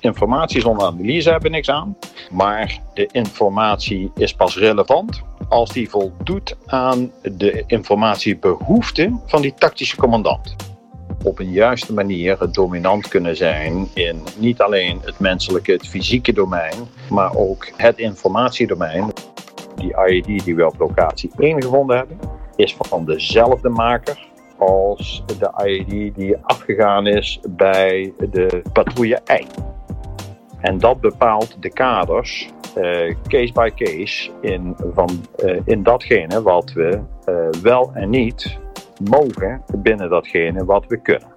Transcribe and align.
Informatie 0.00 0.60
zonder 0.60 0.86
analyse 0.86 1.30
hebben 1.30 1.50
niks 1.50 1.70
aan, 1.70 1.96
maar 2.30 2.80
de 2.94 3.08
informatie 3.12 4.10
is 4.14 4.34
pas 4.34 4.56
relevant 4.56 5.22
als 5.48 5.72
die 5.72 5.90
voldoet 5.90 6.56
aan 6.66 7.12
de 7.22 7.64
informatiebehoeften 7.66 9.20
van 9.26 9.42
die 9.42 9.54
tactische 9.54 9.96
commandant. 9.96 10.56
Op 11.24 11.38
een 11.38 11.50
juiste 11.50 11.92
manier 11.92 12.38
dominant 12.52 13.08
kunnen 13.08 13.36
zijn 13.36 13.88
in 13.94 14.22
niet 14.38 14.60
alleen 14.60 15.00
het 15.04 15.18
menselijke, 15.18 15.72
het 15.72 15.88
fysieke 15.88 16.32
domein, 16.32 16.74
maar 17.10 17.36
ook 17.36 17.68
het 17.76 17.98
informatiedomein. 17.98 19.12
Die 19.76 19.94
IED 20.08 20.44
die 20.44 20.54
we 20.54 20.66
op 20.66 20.78
locatie 20.78 21.30
1 21.38 21.62
gevonden 21.62 21.96
hebben, 21.96 22.18
is 22.56 22.76
van 22.78 23.04
dezelfde 23.04 23.68
maker 23.68 24.28
als 24.58 25.22
de 25.38 25.64
IED 25.66 26.14
die 26.14 26.36
afgegaan 26.42 27.06
is 27.06 27.40
bij 27.48 28.12
de 28.30 28.62
patrouille 28.72 29.20
I. 29.30 29.46
En 30.60 30.78
dat 30.78 31.00
bepaalt 31.00 31.56
de 31.62 31.70
kaders 31.70 32.48
uh, 32.78 33.14
case 33.26 33.52
by 33.52 33.70
case 33.74 34.30
in, 34.40 34.76
van, 34.94 35.26
uh, 35.44 35.60
in 35.64 35.82
datgene 35.82 36.42
wat 36.42 36.72
we 36.72 37.00
uh, 37.28 37.62
wel 37.62 37.90
en 37.94 38.10
niet 38.10 38.58
mogen 39.10 39.62
binnen 39.76 40.10
datgene 40.10 40.64
wat 40.64 40.86
we 40.86 40.96
kunnen. 40.96 41.28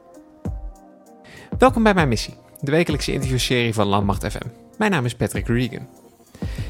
Welkom 1.58 1.84
bij 1.84 1.94
mijn 1.94 2.08
missie, 2.08 2.34
de 2.59 2.72
wekelijkse 2.72 3.12
interviewserie 3.12 3.73
van 3.73 3.88
Landmacht 3.88 4.28
FM. 4.28 4.48
Mijn 4.78 4.91
naam 4.91 5.05
is 5.05 5.16
Patrick 5.16 5.48
Regan. 5.48 5.88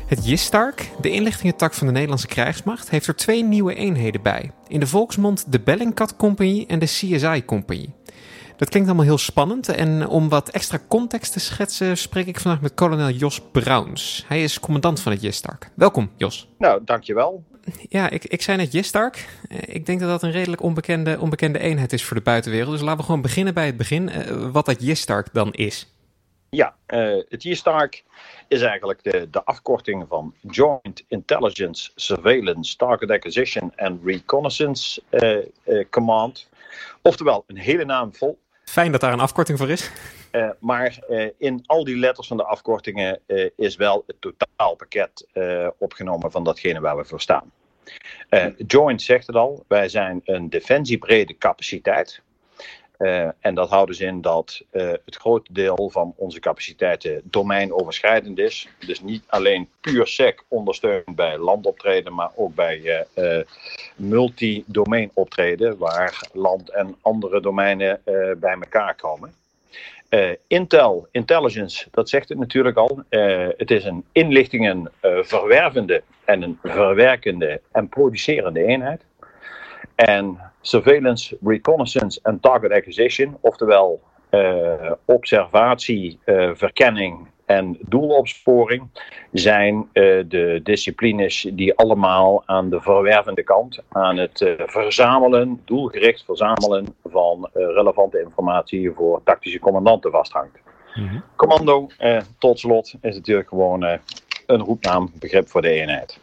Het 0.05 0.25
JISTARK, 0.27 0.89
de 1.01 1.09
inlichtingentak 1.09 1.73
van 1.73 1.87
de 1.87 1.93
Nederlandse 1.93 2.27
krijgsmacht, 2.27 2.89
heeft 2.89 3.07
er 3.07 3.15
twee 3.15 3.43
nieuwe 3.43 3.75
eenheden 3.75 4.21
bij. 4.21 4.51
In 4.67 4.79
de 4.79 4.87
volksmond 4.87 5.51
de 5.51 5.59
Bellingcat 5.59 6.15
Compagnie 6.15 6.67
en 6.67 6.79
de 6.79 6.85
CSI 6.85 7.45
Compagnie. 7.45 7.93
Dat 8.55 8.69
klinkt 8.69 8.87
allemaal 8.87 9.07
heel 9.07 9.17
spannend 9.17 9.69
en 9.69 10.07
om 10.07 10.29
wat 10.29 10.49
extra 10.49 10.79
context 10.87 11.33
te 11.33 11.39
schetsen 11.39 11.97
spreek 11.97 12.27
ik 12.27 12.39
vandaag 12.39 12.61
met 12.61 12.73
kolonel 12.73 13.09
Jos 13.09 13.41
Browns. 13.51 14.25
Hij 14.27 14.43
is 14.43 14.59
commandant 14.59 14.99
van 14.99 15.11
het 15.11 15.21
JISTARK. 15.21 15.69
Welkom 15.75 16.11
Jos. 16.17 16.47
Nou, 16.57 16.81
dankjewel. 16.85 17.43
Ja, 17.89 18.09
ik, 18.09 18.25
ik 18.25 18.41
zei 18.41 18.57
net 18.57 18.71
JISTARK. 18.71 19.27
Eh, 19.49 19.75
ik 19.75 19.85
denk 19.85 19.99
dat 19.99 20.09
dat 20.09 20.23
een 20.23 20.31
redelijk 20.31 20.61
onbekende, 20.61 21.19
onbekende 21.19 21.59
eenheid 21.59 21.93
is 21.93 22.03
voor 22.03 22.17
de 22.17 22.23
buitenwereld. 22.23 22.71
Dus 22.71 22.81
laten 22.81 22.97
we 22.97 23.05
gewoon 23.05 23.21
beginnen 23.21 23.53
bij 23.53 23.65
het 23.65 23.77
begin. 23.77 24.09
Uh, 24.09 24.49
wat 24.51 24.65
dat 24.65 24.81
JISTARK 24.81 25.33
dan 25.33 25.53
is. 25.53 25.93
Ja, 26.49 26.75
uh, 26.87 27.21
het 27.29 27.43
JISTARK 27.43 28.03
is 28.47 28.61
eigenlijk 28.61 29.03
de, 29.03 29.27
de 29.31 29.43
afkorting 29.43 30.05
van 30.09 30.33
Joint 30.41 31.03
Intelligence, 31.07 31.91
Surveillance, 31.95 32.75
Target 32.75 33.11
Acquisition 33.11 33.73
and 33.75 33.99
Reconnaissance 34.03 35.01
Command. 35.89 36.49
Oftewel, 37.01 37.43
een 37.47 37.57
hele 37.57 37.85
naam 37.85 38.13
vol. 38.15 38.39
Fijn 38.73 38.91
dat 38.91 39.01
daar 39.01 39.13
een 39.13 39.19
afkorting 39.19 39.57
voor 39.57 39.69
is. 39.69 39.91
Uh, 40.31 40.49
maar 40.59 40.99
uh, 41.09 41.29
in 41.37 41.63
al 41.65 41.83
die 41.83 41.97
letters 41.97 42.27
van 42.27 42.37
de 42.37 42.43
afkortingen 42.43 43.19
uh, 43.27 43.49
is 43.55 43.75
wel 43.75 44.03
het 44.07 44.15
totaalpakket 44.19 45.27
opgenomen 45.77 46.31
van 46.31 46.43
datgene 46.43 46.79
waar 46.79 46.97
we 46.97 47.05
voor 47.05 47.21
staan. 47.21 47.51
Joint 48.67 49.01
zegt 49.01 49.27
het 49.27 49.35
al, 49.35 49.65
wij 49.67 49.89
zijn 49.89 50.21
een 50.23 50.49
defensiebrede 50.49 51.37
capaciteit. 51.37 52.21
Uh, 53.03 53.27
en 53.39 53.55
dat 53.55 53.69
houdt 53.69 53.87
dus 53.87 53.99
in 53.99 54.21
dat 54.21 54.61
uh, 54.71 54.91
het 55.05 55.15
grote 55.15 55.53
deel 55.53 55.89
van 55.89 56.13
onze 56.15 56.39
capaciteiten 56.39 57.21
domeinoverschrijdend 57.23 58.39
is. 58.39 58.67
Dus 58.85 59.01
niet 59.01 59.23
alleen 59.27 59.69
puur 59.81 60.07
SEC 60.07 60.43
ondersteund 60.47 61.15
bij 61.15 61.37
landoptreden, 61.37 62.13
maar 62.13 62.31
ook 62.35 62.55
bij 62.55 63.05
uh, 63.15 63.39
multi-domein 63.95 65.11
optreden, 65.13 65.77
waar 65.77 66.27
land 66.33 66.69
en 66.69 66.95
andere 67.01 67.41
domeinen 67.41 68.01
bij 68.37 68.57
elkaar 68.59 68.95
komen. 68.95 69.33
Intel, 70.47 71.07
intelligence, 71.11 71.87
dat 71.91 72.09
zegt 72.09 72.29
het 72.29 72.37
natuurlijk 72.37 72.77
al. 72.77 73.03
het 73.57 73.71
is 73.71 73.85
een 73.85 74.05
inlichtingen 74.11 74.91
verwervende 75.21 76.03
en 76.25 76.41
een 76.41 76.59
verwerkende 76.63 77.61
en 77.71 77.89
producerende 77.89 78.63
eenheid. 78.63 79.01
En 79.95 80.52
surveillance, 80.63 81.37
reconnaissance 81.43 82.19
en 82.23 82.39
target 82.39 82.71
acquisition, 82.71 83.37
oftewel 83.41 84.01
uh, 84.31 84.91
observatie, 85.05 86.19
uh, 86.25 86.51
verkenning 86.53 87.27
en 87.45 87.77
doelopsporing, 87.81 88.89
zijn 89.31 89.75
uh, 89.75 89.83
de 90.27 90.59
disciplines 90.63 91.47
die 91.53 91.75
allemaal 91.75 92.43
aan 92.45 92.69
de 92.69 92.81
verwervende 92.81 93.43
kant, 93.43 93.79
aan 93.89 94.17
het 94.17 94.55
verzamelen, 94.65 95.61
doelgericht 95.65 96.25
verzamelen 96.25 96.95
van 97.03 97.49
relevante 97.53 98.19
informatie 98.19 98.91
voor 98.91 99.21
tactische 99.23 99.59
commandanten 99.59 100.11
vasthangt. 100.11 100.61
Mm 100.95 101.07
-hmm. 101.07 101.23
Commando, 101.35 101.87
tot 102.37 102.59
slot, 102.59 102.93
is 103.01 103.15
natuurlijk 103.15 103.47
gewoon 103.47 103.83
een 104.45 104.59
roepnaam, 104.59 105.11
begrip 105.19 105.49
voor 105.49 105.61
de 105.61 105.69
eenheid. 105.69 106.19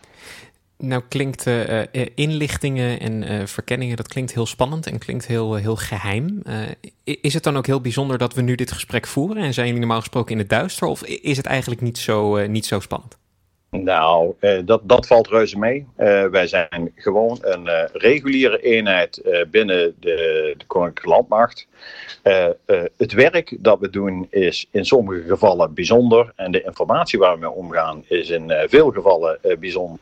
Nou 0.82 1.02
klinkt 1.08 1.46
uh, 1.46 1.82
inlichtingen 2.14 3.00
en 3.00 3.22
uh, 3.22 3.46
verkenningen, 3.46 3.96
dat 3.96 4.08
klinkt 4.08 4.34
heel 4.34 4.46
spannend 4.46 4.86
en 4.86 4.98
klinkt 4.98 5.26
heel, 5.26 5.54
heel 5.54 5.76
geheim. 5.76 6.42
is 7.04 7.34
het 7.34 7.42
dan 7.42 7.56
ook 7.56 7.66
heel 7.66 7.80
bijzonder 7.80 8.18
dat 8.18 8.34
we 8.34 8.42
nu 8.42 8.54
dit 8.54 8.72
gesprek 8.72 9.06
voeren 9.06 9.42
en 9.42 9.54
zijn 9.54 9.66
jullie 9.66 9.80
normaal 9.80 10.00
gesproken 10.00 10.32
in 10.32 10.38
het 10.38 10.48
duister 10.48 10.86
of 10.86 11.04
is 11.04 11.36
het 11.36 11.46
eigenlijk 11.46 11.80
niet 11.80 11.98
zo, 11.98 12.46
niet 12.46 12.66
zo 12.66 12.80
spannend? 12.80 13.18
Nou, 13.70 14.34
dat, 14.64 14.80
dat 14.82 15.06
valt 15.06 15.28
reuze 15.28 15.58
mee. 15.58 15.86
wij 16.30 16.46
zijn 16.46 16.92
gewoon 16.94 17.38
een 17.40 17.88
reguliere 17.92 18.60
eenheid 18.62 19.22
binnen 19.50 19.94
de, 20.00 20.54
de 20.58 20.64
Koninklijke 20.66 21.08
Landmacht. 21.08 21.66
het 22.96 23.12
werk 23.12 23.56
dat 23.58 23.80
we 23.80 23.90
doen 23.90 24.26
is 24.30 24.66
in 24.70 24.84
sommige 24.84 25.22
gevallen 25.28 25.74
bijzonder 25.74 26.32
en 26.36 26.52
de 26.52 26.62
informatie 26.62 27.18
waar 27.18 27.34
we 27.34 27.40
mee 27.40 27.50
omgaan 27.50 28.04
is 28.08 28.30
in 28.30 28.52
veel 28.68 28.90
gevallen 28.90 29.38
bijzonder. 29.58 29.98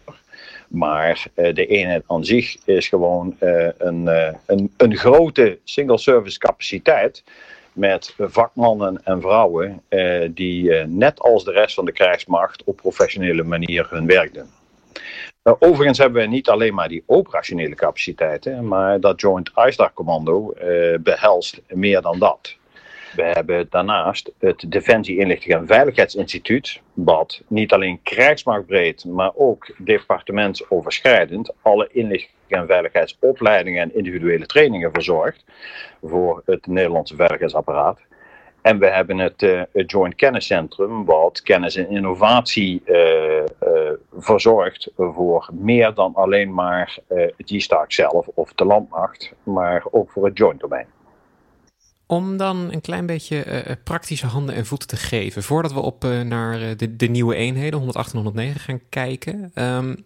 Maar 0.69 1.27
uh, 1.35 1.55
de 1.55 1.67
eenheid 1.67 2.03
aan 2.07 2.25
zich 2.25 2.57
is 2.65 2.89
gewoon 2.89 3.37
uh, 3.41 3.69
een, 3.79 4.03
uh, 4.03 4.33
een, 4.47 4.73
een 4.77 4.97
grote 4.97 5.59
single 5.65 5.99
service 5.99 6.39
capaciteit 6.39 7.25
met 7.73 8.15
vakmannen 8.19 9.05
en 9.05 9.21
vrouwen 9.21 9.83
die 10.31 10.73
net 10.73 11.21
als 11.21 11.45
de 11.45 11.53
rest 11.53 11.75
van 11.75 11.85
de 11.85 11.93
krijgsmacht 11.93 12.65
op 12.65 12.77
professionele 12.77 13.43
manier 13.43 13.87
hun 13.91 14.07
werk 14.07 14.35
doen. 14.35 14.49
overigens 15.59 15.99
hebben 15.99 16.23
we 16.23 16.29
niet 16.29 16.49
alleen 16.49 16.75
maar 16.75 16.89
die 16.89 17.03
operationele 17.07 17.75
capaciteiten, 17.75 18.69
maar 18.69 19.01
dat 19.01 19.21
Joint 19.21 19.51
ISTAR 19.67 19.93
Commando 19.93 20.55
behelst 21.01 21.61
meer 21.69 22.01
dan 22.01 22.19
dat. 22.19 22.58
We 23.17 23.23
hebben 23.23 23.67
daarnaast 23.71 24.33
het 24.39 24.65
Defensie 24.69 25.19
Inlichting 25.19 25.55
en 25.55 25.67
Veiligheidsinstituut, 25.67 26.81
wat 26.93 27.43
niet 27.47 27.73
alleen 27.73 28.03
krijgsmachtbreed, 28.03 29.05
maar 29.05 29.31
ook 29.35 29.71
departementsoverschrijdend 29.79 31.53
alle 31.63 31.89
inlichting 31.93 32.33
en 32.49 32.67
veiligheidsopleidingen 32.67 33.83
en 33.83 33.97
individuele 33.97 34.47
trainingen 34.47 34.93
verzorgt 34.93 35.45
voor 36.03 36.43
het 36.45 36.67
Nederlandse 36.67 37.17
veiligheidsapparaat. 37.17 38.01
En 38.63 38.79
we 38.79 38.87
hebben 38.87 39.19
het, 39.19 39.41
het 39.73 39.91
Joint 39.91 40.15
Kenniscentrum, 40.15 41.05
wat 41.05 41.43
kennis 41.43 41.77
en 41.77 41.91
innovatie 41.91 42.83
uh, 42.87 42.97
uh, 43.37 43.45
verzorgt 44.19 44.91
voor 44.97 45.49
meer 45.53 45.95
dan 45.95 46.15
alleen 46.15 46.55
maar 46.55 46.99
het 47.09 47.33
G-Stark 47.37 47.93
zelf 47.93 48.27
of 48.35 48.53
de 48.53 48.65
landmacht, 48.65 49.33
maar 49.43 49.85
ook 49.91 50.11
voor 50.11 50.25
het 50.25 50.39
joint 50.39 50.61
domein. 50.61 50.87
Om 52.11 52.37
dan 52.37 52.73
een 52.73 52.81
klein 52.81 53.07
beetje 53.07 53.45
uh, 53.47 53.75
praktische 53.85 54.27
handen 54.27 54.55
en 54.55 54.67
voeten 54.67 54.89
te 54.89 54.97
geven, 54.97 55.43
voordat 55.43 55.73
we 55.73 55.81
op 55.81 56.05
uh, 56.05 56.21
naar 56.21 56.77
de, 56.77 56.97
de, 56.97 57.07
nieuwe 57.07 57.35
eenheden 57.35 57.79
108 57.79 58.11
en 58.13 58.17
109 58.17 58.61
gaan 58.61 58.81
kijken. 58.89 59.51
Um, 59.55 60.05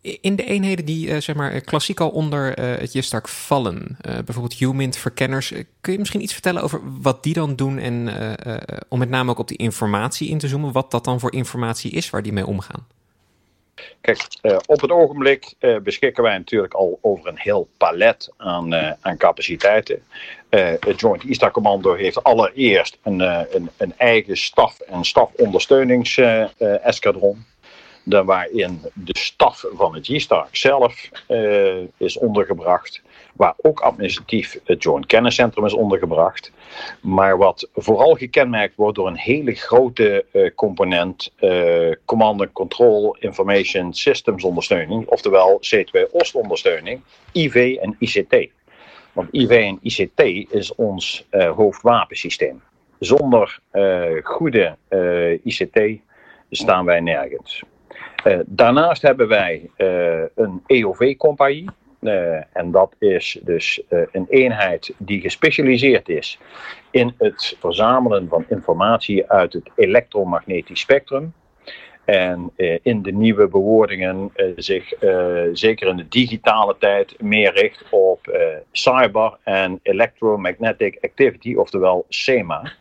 in 0.00 0.36
de 0.36 0.44
eenheden 0.44 0.84
die 0.84 1.20
zeg 1.20 1.36
maar 1.36 1.60
klassiek 1.60 2.00
al 2.00 2.10
onder 2.10 2.52
het 2.60 2.92
JSTARK 2.92 3.28
vallen, 3.28 3.96
bijvoorbeeld 4.00 4.54
HUMINT, 4.54 4.96
verkenners, 4.96 5.52
kun 5.80 5.92
je 5.92 5.98
misschien 5.98 6.22
iets 6.22 6.32
vertellen 6.32 6.62
over 6.62 6.80
wat 7.00 7.22
die 7.22 7.34
dan 7.34 7.56
doen 7.56 7.78
en 7.78 8.08
om 8.88 8.98
met 8.98 9.08
name 9.08 9.30
ook 9.30 9.38
op 9.38 9.48
die 9.48 9.58
informatie 9.58 10.28
in 10.28 10.38
te 10.38 10.48
zoomen, 10.48 10.72
wat 10.72 10.90
dat 10.90 11.04
dan 11.04 11.20
voor 11.20 11.32
informatie 11.32 11.90
is 11.90 12.10
waar 12.10 12.22
die 12.22 12.32
mee 12.32 12.46
omgaan? 12.46 12.86
Kijk, 14.00 14.26
op 14.66 14.80
het 14.80 14.90
ogenblik 14.90 15.54
beschikken 15.82 16.22
wij 16.22 16.38
natuurlijk 16.38 16.74
al 16.74 16.98
over 17.02 17.28
een 17.28 17.38
heel 17.38 17.68
palet 17.76 18.32
aan, 18.36 18.74
aan 19.00 19.16
capaciteiten. 19.16 20.02
Het 20.80 21.00
Joint 21.00 21.24
ISTA 21.24 21.50
Commando 21.50 21.94
heeft 21.94 22.24
allereerst 22.24 22.98
een, 23.02 23.20
een, 23.20 23.70
een 23.76 23.94
eigen 23.96 24.36
staf- 24.36 24.80
en 24.80 25.04
stafondersteuningseskadron. 25.04 27.44
waarin 28.04 28.80
de 28.94 29.18
staf 29.18 29.64
van 29.72 29.94
het 29.94 30.06
G-Stark 30.06 30.56
zelf 30.56 31.08
is 31.96 32.18
ondergebracht 32.18 33.02
waar 33.34 33.54
ook 33.56 33.80
administratief 33.80 34.58
het 34.64 34.82
Joint 34.82 35.06
Kenniscentrum 35.06 35.64
is 35.64 35.72
ondergebracht. 35.72 36.52
Maar 37.00 37.38
wat 37.38 37.68
vooral 37.74 38.14
gekenmerkt 38.14 38.76
wordt 38.76 38.96
door 38.96 39.06
een 39.06 39.16
hele 39.16 39.54
grote 39.54 40.24
uh, 40.32 40.50
component 40.54 41.32
uh, 41.40 41.92
Command 42.04 42.40
and 42.40 42.52
Control 42.52 43.16
Information 43.18 43.94
Systems 43.94 44.44
ondersteuning, 44.44 45.06
oftewel 45.06 45.60
C2-OST 45.60 46.34
ondersteuning, 46.34 47.00
IV 47.32 47.76
en 47.80 47.96
ICT. 47.98 48.50
Want 49.14 49.28
IV 49.34 49.72
ICT 49.82 50.20
is 50.50 50.74
ons 50.74 51.26
uh, 51.30 51.50
hoofdwapensysteem. 51.50 52.62
zonder 52.98 53.58
goede 54.22 54.76
ICT 55.42 55.80
staan 56.50 56.84
wij 56.84 57.00
nergens. 57.00 57.62
daarnaast 58.46 59.02
hebben 59.02 59.28
wij 59.28 59.70
een 60.34 60.62
EOV-compagnie. 60.66 61.68
en 62.52 62.70
dat 62.70 62.94
is 62.98 63.38
dus 63.42 63.82
een 63.88 64.26
eenheid 64.28 64.94
die 64.98 65.20
gespecialiseerd 65.20 66.08
is 66.08 66.38
in 66.90 67.14
het 67.18 67.56
verzamelen 67.60 68.28
van 68.28 68.44
informatie 68.48 69.30
uit 69.30 69.52
het 69.52 69.70
elektromagnetisch 69.76 70.80
spectrum. 70.80 71.32
En 72.04 72.50
eh, 72.56 72.78
in 72.82 73.02
de 73.02 73.12
nieuwe 73.12 73.48
bewoordingen 73.48 74.30
eh, 74.34 74.46
zich 74.56 74.92
eh, 74.92 75.42
zeker 75.52 75.88
in 75.88 75.96
de 75.96 76.08
digitale 76.08 76.76
tijd 76.78 77.22
meer 77.22 77.52
richt 77.52 77.84
op 77.90 78.38
cyber 78.72 79.36
en 79.42 79.80
electromagnetic 79.82 80.98
activity, 81.00 81.54
oftewel 81.54 82.04
SEMA. 82.08 82.72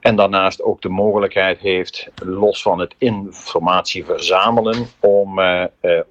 En 0.00 0.16
daarnaast 0.16 0.62
ook 0.62 0.82
de 0.82 0.88
mogelijkheid 0.88 1.58
heeft, 1.58 2.10
los 2.24 2.62
van 2.62 2.78
het 2.78 2.94
informatie 2.98 4.04
verzamelen, 4.04 4.86
om 5.00 5.40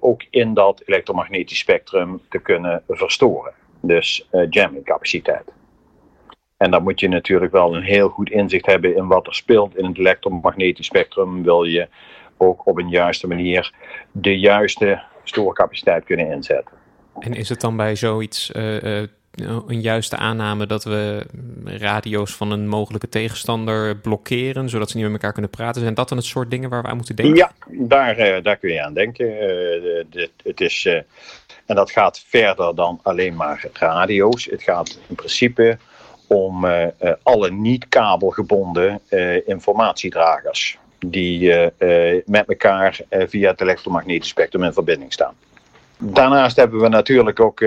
ook 0.00 0.24
in 0.30 0.54
dat 0.54 0.82
elektromagnetisch 0.84 1.58
spectrum 1.58 2.20
te 2.28 2.38
kunnen 2.38 2.82
verstoren. 2.88 3.52
Dus 3.80 4.28
jamming 4.50 4.84
capaciteit. 4.84 5.52
En 6.56 6.70
dan 6.70 6.82
moet 6.82 7.00
je 7.00 7.08
natuurlijk 7.08 7.52
wel 7.52 7.74
een 7.74 7.82
heel 7.82 8.08
goed 8.08 8.30
inzicht 8.30 8.66
hebben 8.66 8.96
in 8.96 9.06
wat 9.06 9.26
er 9.26 9.34
speelt 9.34 9.76
in 9.76 9.84
het 9.84 9.98
elektromagnetisch 9.98 10.86
spectrum. 10.86 11.42
Wil 11.42 11.64
je 11.64 11.88
ook 12.36 12.66
op 12.66 12.78
een 12.78 12.88
juiste 12.88 13.26
manier 13.26 13.72
de 14.12 14.38
juiste 14.38 15.02
stoorcapaciteit 15.24 16.04
kunnen 16.04 16.30
inzetten. 16.30 16.76
En 17.18 17.32
is 17.32 17.48
het 17.48 17.60
dan 17.60 17.76
bij 17.76 17.96
zoiets 17.96 18.50
uh, 18.56 19.02
een 19.66 19.80
juiste 19.80 20.16
aanname 20.16 20.66
dat 20.66 20.84
we 20.84 21.26
radio's 21.64 22.34
van 22.34 22.50
een 22.50 22.68
mogelijke 22.68 23.08
tegenstander 23.08 23.96
blokkeren, 23.96 24.68
zodat 24.68 24.90
ze 24.90 24.96
niet 24.96 25.04
met 25.04 25.14
elkaar 25.14 25.32
kunnen 25.32 25.50
praten? 25.50 25.80
Zijn 25.82 25.94
dat 25.94 26.08
dan 26.08 26.18
het 26.18 26.26
soort 26.26 26.50
dingen 26.50 26.70
waar 26.70 26.82
we 26.82 26.88
aan 26.88 26.96
moeten 26.96 27.16
denken? 27.16 27.36
Ja, 27.36 27.52
daar, 27.68 28.18
uh, 28.18 28.42
daar 28.42 28.56
kun 28.56 28.72
je 28.72 28.82
aan 28.82 28.94
denken. 28.94 29.26
Dit, 30.10 30.30
het 30.42 30.60
is, 30.60 30.84
en 31.66 31.74
dat 31.74 31.90
gaat 31.90 32.24
verder 32.26 32.74
dan 32.74 33.00
alleen 33.02 33.34
maar 33.34 33.64
radio's. 33.72 34.44
Het 34.44 34.62
gaat 34.62 34.98
in 35.08 35.14
principe 35.14 35.78
om 36.26 36.66
alle 37.22 37.50
niet 37.50 37.88
kabelgebonden 37.88 39.00
informatiedragers 39.46 40.78
die 41.10 41.52
eh, 41.52 42.14
eh, 42.14 42.22
met 42.26 42.48
elkaar 42.48 43.00
eh, 43.08 43.26
via 43.28 43.50
het 43.50 43.60
elektromagnetisch 43.60 44.28
spectrum 44.28 44.62
in 44.62 44.72
verbinding 44.72 45.12
staan. 45.12 45.34
Daarnaast 45.98 46.56
hebben 46.56 46.80
we 46.80 46.88
natuurlijk 46.88 47.40
ook 47.40 47.64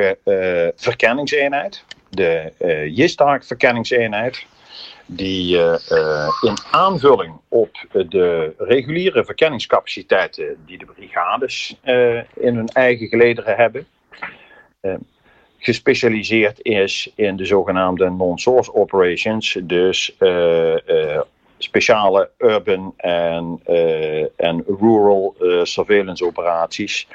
verkenningseenheid, 0.75 1.83
de 2.09 2.51
JISTARC 2.93 3.43
verkenningseenheid, 3.43 4.45
die 5.05 5.57
in 6.41 6.57
aanvulling 6.71 7.33
op 7.47 7.69
de 7.91 8.53
reguliere 8.57 9.25
verkenningscapaciteiten 9.25 10.57
die 10.65 10.77
de 10.77 10.85
brigades 10.85 11.79
in 12.33 12.55
hun 12.55 12.67
eigen 12.67 13.07
gelederen 13.07 13.55
hebben, 13.55 13.87
gespecialiseerd 15.57 16.61
is 16.61 17.11
in 17.15 17.35
de 17.35 17.45
zogenaamde 17.45 18.09
non-source 18.09 18.73
operations, 18.73 19.57
dus 19.63 20.15
speciale 21.57 22.30
urban 22.38 22.94
en, 22.98 23.62
uh, 23.68 24.21
en 24.36 24.63
rural 24.80 25.36
uh, 25.39 25.63
surveillance 25.63 26.25
operaties. 26.25 27.07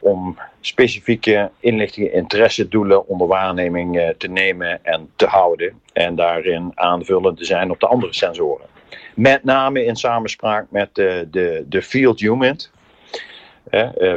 Om 0.00 0.38
specifieke 0.60 1.50
inlichtingen, 1.60 2.12
interessedoelen 2.12 3.06
onder 3.06 3.26
waarneming 3.26 3.96
uh, 3.96 4.08
te 4.08 4.28
nemen 4.28 4.84
en 4.84 5.10
te 5.16 5.26
houden. 5.26 5.80
En 5.92 6.14
daarin 6.14 6.72
aanvullend 6.74 7.38
te 7.38 7.44
zijn 7.44 7.70
op 7.70 7.80
de 7.80 7.86
andere 7.86 8.12
sensoren. 8.12 8.66
Met 9.14 9.44
name 9.44 9.84
in 9.84 9.96
samenspraak 9.96 10.66
met 10.70 10.94
de, 10.94 11.28
de, 11.30 11.64
de 11.68 11.82
Field 11.82 12.20
Unit. 12.20 12.70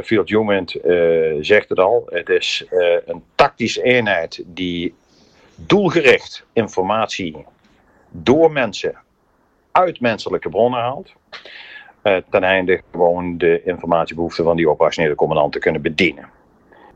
Field 0.04 0.30
Unit 0.30 0.78
zegt 1.40 1.68
het 1.68 1.78
al. 1.78 2.06
Het 2.06 2.28
is 2.28 2.66
een 3.06 3.22
tactische 3.34 3.82
eenheid 3.82 4.42
die 4.46 4.94
doelgericht 5.54 6.44
informatie 6.52 7.44
door 8.10 8.52
mensen 8.52 8.96
uit 9.72 10.00
menselijke 10.00 10.48
bronnen 10.48 10.80
haalt. 10.80 11.12
Uh, 12.02 12.16
ten 12.30 12.42
einde 12.42 12.82
gewoon 12.90 13.38
de 13.38 13.62
informatiebehoeften 13.62 14.44
van 14.44 14.56
die 14.56 14.68
operationele 14.68 15.14
commandant 15.14 15.52
te 15.52 15.58
kunnen 15.58 15.82
bedienen. 15.82 16.28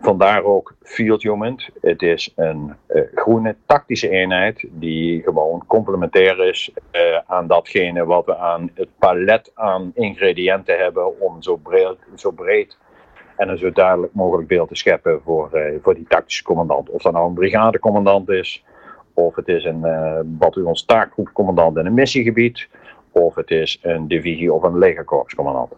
Vandaar 0.01 0.43
ook 0.43 0.75
Field 0.83 1.23
Human. 1.23 1.61
Het 1.81 2.03
is 2.03 2.33
een 2.37 2.75
uh, 2.89 3.03
groene 3.15 3.57
tactische 3.67 4.09
eenheid 4.09 4.65
die 4.71 5.23
gewoon 5.23 5.65
complementair 5.67 6.49
is 6.49 6.71
uh, 6.93 7.19
aan 7.27 7.47
datgene 7.47 8.05
wat 8.05 8.27
we 8.27 8.37
aan 8.37 8.71
het 8.75 8.89
palet 8.99 9.51
aan 9.55 9.91
ingrediënten 9.95 10.79
hebben 10.79 11.21
om 11.21 11.43
zo 11.43 11.57
breed, 11.57 11.97
zo 12.15 12.31
breed 12.31 12.79
en 13.37 13.49
een 13.49 13.59
zo 13.59 13.73
duidelijk 13.73 14.15
mogelijk 14.15 14.49
beeld 14.49 14.69
te 14.69 14.75
scheppen 14.75 15.21
voor, 15.25 15.51
voor 15.83 15.95
die 15.95 16.07
tactische 16.09 16.43
commandant. 16.43 16.91
Of 16.91 17.03
dat 17.03 17.13
nou 17.13 17.29
een 17.29 17.35
brigadecommandant 17.35 18.29
is, 18.29 18.65
of 19.17 19.37
het 19.37 19.49
is 19.49 19.65
een 19.65 19.81
uh, 19.85 20.19
bataljons 20.25 20.85
taakgroepcommandant 20.85 21.77
in 21.77 21.87
een 21.87 21.95
missiegebied. 21.95 22.69
Of 23.11 23.35
het 23.35 23.51
is 23.51 23.79
een 23.83 24.09
divisie 24.09 24.53
of 24.53 24.63
een 24.63 24.79
legerkorpscommandant. 24.79 25.73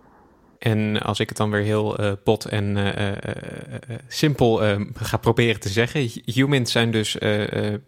En 0.58 1.02
als 1.02 1.20
ik 1.20 1.28
het 1.28 1.38
dan 1.38 1.50
weer 1.50 1.62
heel 1.62 2.00
uh, 2.00 2.12
bot 2.24 2.44
en 2.44 2.76
uh, 2.76 3.12
simpel 4.08 4.60
ga 4.94 5.16
proberen 5.16 5.60
te 5.60 5.68
zeggen. 5.68 6.10
Humans 6.24 6.72
zijn 6.72 6.90
dus 6.90 7.18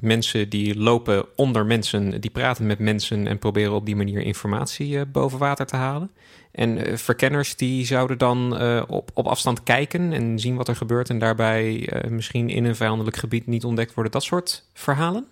mensen 0.00 0.48
die 0.48 0.78
lopen 0.78 1.24
onder 1.36 1.66
mensen, 1.66 2.20
die 2.20 2.30
praten 2.30 2.66
met 2.66 2.78
mensen 2.78 3.26
en 3.26 3.38
proberen 3.38 3.72
op 3.72 3.86
die 3.86 3.96
manier 3.96 4.20
informatie 4.20 5.06
boven 5.06 5.38
water 5.38 5.66
te 5.66 5.76
halen. 5.76 6.10
En 6.52 6.98
verkenners 6.98 7.56
die 7.56 7.86
zouden 7.86 8.18
dan 8.18 8.60
op, 8.88 9.10
op 9.14 9.26
afstand 9.26 9.62
kijken 9.62 10.12
en 10.12 10.38
zien 10.38 10.56
wat 10.56 10.68
er 10.68 10.76
gebeurt 10.76 11.10
en 11.10 11.18
daarbij 11.18 11.92
misschien 12.08 12.48
in 12.48 12.64
een 12.64 12.76
vijandelijk 12.76 13.16
gebied 13.16 13.46
niet 13.46 13.64
ontdekt 13.64 13.94
worden. 13.94 14.12
Dat 14.12 14.22
soort 14.22 14.68
verhalen? 14.74 15.26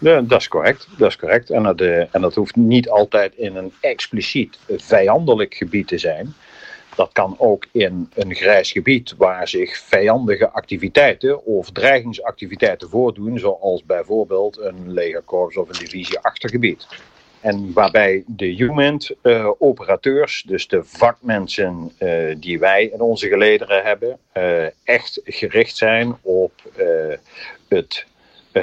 Ja, 0.00 0.20
dat 0.20 0.40
is 0.40 0.48
correct. 0.48 0.88
Dat 0.96 1.08
is 1.08 1.16
correct. 1.16 1.50
En, 1.50 1.62
dat, 1.62 1.80
uh, 1.80 2.14
en 2.14 2.20
dat 2.20 2.34
hoeft 2.34 2.56
niet 2.56 2.88
altijd 2.88 3.34
in 3.34 3.56
een 3.56 3.72
expliciet 3.80 4.58
vijandelijk 4.76 5.54
gebied 5.54 5.88
te 5.88 5.98
zijn. 5.98 6.34
Dat 6.94 7.10
kan 7.12 7.34
ook 7.38 7.66
in 7.70 8.10
een 8.14 8.34
grijs 8.34 8.72
gebied 8.72 9.14
waar 9.16 9.48
zich 9.48 9.78
vijandige 9.78 10.50
activiteiten 10.50 11.44
of 11.44 11.70
dreigingsactiviteiten 11.70 12.88
voordoen, 12.88 13.38
zoals 13.38 13.84
bijvoorbeeld 13.84 14.58
een 14.58 14.92
legerkorps 14.92 15.56
of 15.56 15.68
een 15.68 15.84
divisie 15.84 16.18
achtergebied. 16.18 16.86
En 17.40 17.72
waarbij 17.72 18.22
de 18.26 18.46
human-operateurs, 18.46 20.44
dus 20.46 20.68
de 20.68 20.84
vakmensen 20.84 21.92
uh, 21.98 22.34
die 22.38 22.58
wij 22.58 22.84
in 22.84 23.00
onze 23.00 23.28
gelederen 23.28 23.82
hebben, 23.82 24.18
echt 24.84 25.20
gericht 25.24 25.76
zijn 25.76 26.16
op 26.22 26.52
het 27.68 28.06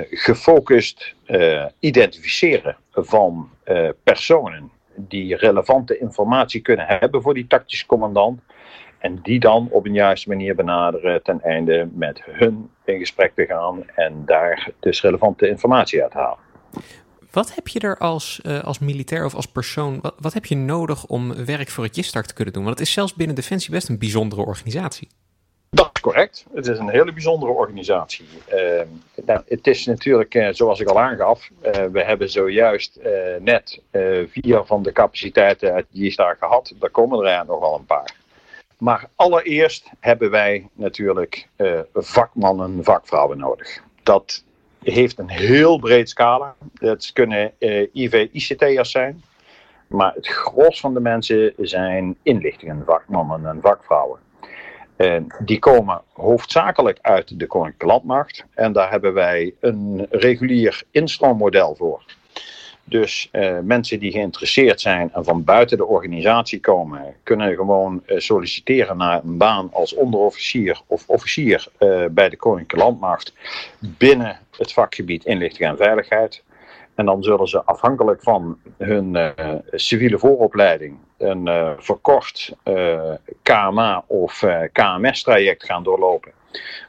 gefocust 0.09 1.15
uh, 1.27 1.65
identificeren 1.79 2.77
van 2.91 3.49
uh, 3.65 3.89
personen 4.03 4.71
die 4.95 5.35
relevante 5.35 5.97
informatie 5.97 6.61
kunnen 6.61 6.85
hebben 6.87 7.21
voor 7.21 7.33
die 7.33 7.47
tactische 7.47 7.85
commandant. 7.85 8.41
En 8.97 9.19
die 9.21 9.39
dan 9.39 9.67
op 9.71 9.85
een 9.85 9.93
juiste 9.93 10.29
manier 10.29 10.55
benaderen 10.55 11.23
ten 11.23 11.41
einde 11.41 11.89
met 11.93 12.21
hun 12.25 12.69
in 12.85 12.99
gesprek 12.99 13.31
te 13.35 13.45
gaan 13.45 13.89
en 13.95 14.23
daar 14.25 14.69
dus 14.79 15.01
relevante 15.01 15.47
informatie 15.47 16.03
uit 16.03 16.13
halen. 16.13 16.37
Wat 17.31 17.55
heb 17.55 17.67
je 17.67 17.79
er 17.79 17.97
als, 17.97 18.41
als 18.63 18.79
militair 18.79 19.25
of 19.25 19.35
als 19.35 19.45
persoon, 19.45 19.99
wat, 20.01 20.15
wat 20.19 20.33
heb 20.33 20.45
je 20.45 20.55
nodig 20.55 21.05
om 21.05 21.45
werk 21.45 21.69
voor 21.69 21.83
het 21.83 21.95
JISTAR 21.95 22.23
te 22.23 22.33
kunnen 22.33 22.53
doen? 22.53 22.63
Want 22.63 22.79
het 22.79 22.87
is 22.87 22.93
zelfs 22.93 23.13
binnen 23.13 23.35
Defensie 23.35 23.71
best 23.71 23.89
een 23.89 23.99
bijzondere 23.99 24.45
organisatie. 24.45 25.07
Is 26.07 26.13
correct. 26.13 26.45
Het 26.53 26.67
is 26.67 26.79
een 26.79 26.89
hele 26.89 27.13
bijzondere 27.13 27.51
organisatie. 27.51 28.27
Uh, 28.53 28.81
nou, 29.25 29.41
het 29.47 29.67
is 29.67 29.85
natuurlijk, 29.85 30.35
uh, 30.35 30.47
zoals 30.51 30.79
ik 30.79 30.87
al 30.87 30.99
aangaf, 30.99 31.49
uh, 31.65 31.71
we 31.91 32.03
hebben 32.03 32.29
zojuist 32.29 32.95
eh, 32.95 33.11
net 33.39 33.81
vier 34.27 34.65
van 34.65 34.83
de 34.83 34.91
capaciteiten 34.91 35.73
uit 35.73 35.85
die 35.91 36.15
daar 36.15 36.35
gehad. 36.39 36.73
Daar 36.79 36.89
komen 36.89 37.25
er 37.25 37.45
nogal 37.45 37.75
een 37.75 37.85
paar. 37.85 38.15
Maar 38.77 39.09
allereerst 39.15 39.89
hebben 39.99 40.29
wij 40.29 40.69
natuurlijk 40.73 41.49
vakmannen, 41.93 42.83
vakvrouwen 42.83 43.37
nodig. 43.37 43.81
Dat 44.03 44.43
heeft 44.83 45.19
een 45.19 45.29
heel 45.29 45.79
breed 45.79 46.09
scala. 46.09 46.55
Dat 46.73 47.11
kunnen 47.13 47.51
IV-ICT'ers 47.93 48.91
zijn. 48.91 49.23
Maar 49.87 50.13
het 50.13 50.27
gros 50.27 50.79
van 50.79 50.93
de 50.93 50.99
mensen 50.99 51.53
zijn 51.57 52.17
inlichtingen, 52.23 52.83
vakmannen 52.85 53.45
en 53.45 53.59
vakvrouwen. 53.61 54.19
Die 55.39 55.59
komen 55.59 56.01
hoofdzakelijk 56.13 56.99
uit 57.01 57.39
de 57.39 57.47
Koninklijke 57.47 57.85
Landmacht. 57.85 58.45
En 58.53 58.71
daar 58.71 58.89
hebben 58.89 59.13
wij 59.13 59.53
een 59.59 60.07
regulier 60.09 60.83
instroommodel 60.91 61.75
voor. 61.75 62.03
Dus 62.89 63.29
uh, 63.31 63.59
mensen 63.59 63.99
die 63.99 64.11
geïnteresseerd 64.11 64.81
zijn 64.81 65.13
en 65.13 65.23
van 65.23 65.43
buiten 65.43 65.77
de 65.77 65.85
organisatie 65.85 66.59
komen, 66.59 67.15
kunnen 67.23 67.55
gewoon 67.55 68.03
uh, 68.05 68.19
solliciteren 68.19 68.97
naar 68.97 69.23
een 69.23 69.37
baan 69.37 69.69
als 69.73 69.93
onderofficier 69.95 70.81
of 70.87 71.03
officier 71.07 71.67
uh, 71.79 72.05
bij 72.11 72.29
de 72.29 72.35
Koninklijke 72.35 72.85
Landmacht 72.85 73.33
binnen 73.79 74.39
het 74.57 74.73
vakgebied 74.73 75.25
inlichting 75.25 75.69
en 75.69 75.77
veiligheid. 75.77 76.43
En 76.97 77.05
dan 77.05 77.23
zullen 77.23 77.47
ze 77.47 77.63
afhankelijk 77.63 78.21
van 78.21 78.57
hun 78.77 79.33
civiele 79.71 80.19
vooropleiding 80.19 80.97
een 81.17 81.75
verkort 81.77 82.55
KMA 83.41 84.03
of 84.07 84.43
KMS-traject 84.71 85.65
gaan 85.65 85.83
doorlopen. 85.83 86.31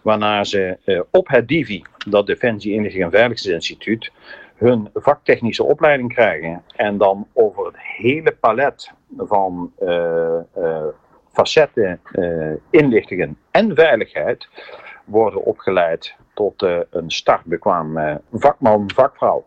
Waarna 0.03 0.45
ze 0.45 0.79
op 1.11 1.29
het 1.29 1.49
DIVI, 1.49 1.83
dat 2.09 2.27
Defensie 2.27 2.73
Inlichting 2.73 3.05
en 3.05 3.11
Veiligheidsinstituut, 3.11 4.13
hun 4.55 4.91
vaktechnische 4.95 5.65
opleiding 5.65 6.13
krijgen. 6.15 6.63
En 6.77 6.99
dan 6.99 7.27
over 7.33 7.67
het 7.67 7.77
hele 7.79 8.33
palet 8.33 8.93
van 9.17 9.73
facetten 11.39 12.01
uh, 12.13 12.53
inlichtingen 12.71 13.39
en 13.51 13.75
veiligheid 13.75 14.49
worden 15.05 15.45
opgeleid 15.45 16.15
tot 16.35 16.63
uh, 16.63 16.79
een 16.91 17.11
startbekwaam 17.11 17.99
uh, 17.99 18.15
vakman, 18.33 18.91
vakvrouw. 18.95 19.47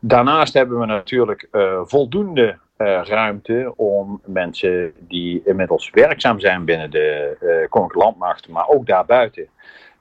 Daarnaast 0.00 0.54
hebben 0.54 0.78
we 0.78 0.86
natuurlijk 0.86 1.48
voldoende 1.84 2.58
ruimte 3.02 3.72
om 3.76 4.20
mensen 4.24 4.92
die 4.98 5.42
inmiddels 5.44 5.90
werkzaam 5.90 6.40
zijn 6.40 6.64
binnen 6.64 6.90
de 6.90 7.36
Koninklijke 7.68 7.98
Landmacht, 7.98 8.48
maar 8.48 8.68
ook 8.68 8.86
daarbuiten, 8.86 9.46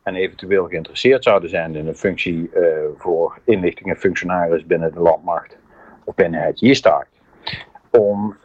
en 0.04 0.16
eventueel 0.16 0.68
geïnteresseerd 0.68 1.24
zouden 1.24 1.50
zijn 1.50 1.76
in 1.76 1.88
een 1.88 1.96
functie 1.96 2.52
voor 2.98 3.40
inlichtingenfunctionaris 3.44 4.66
binnen 4.66 4.94
de 4.94 5.00
landmacht 5.00 5.58
of 6.04 6.16
binnen 6.16 6.42
het 6.42 6.60
JISTAC, 6.60 7.08
om 7.92 8.38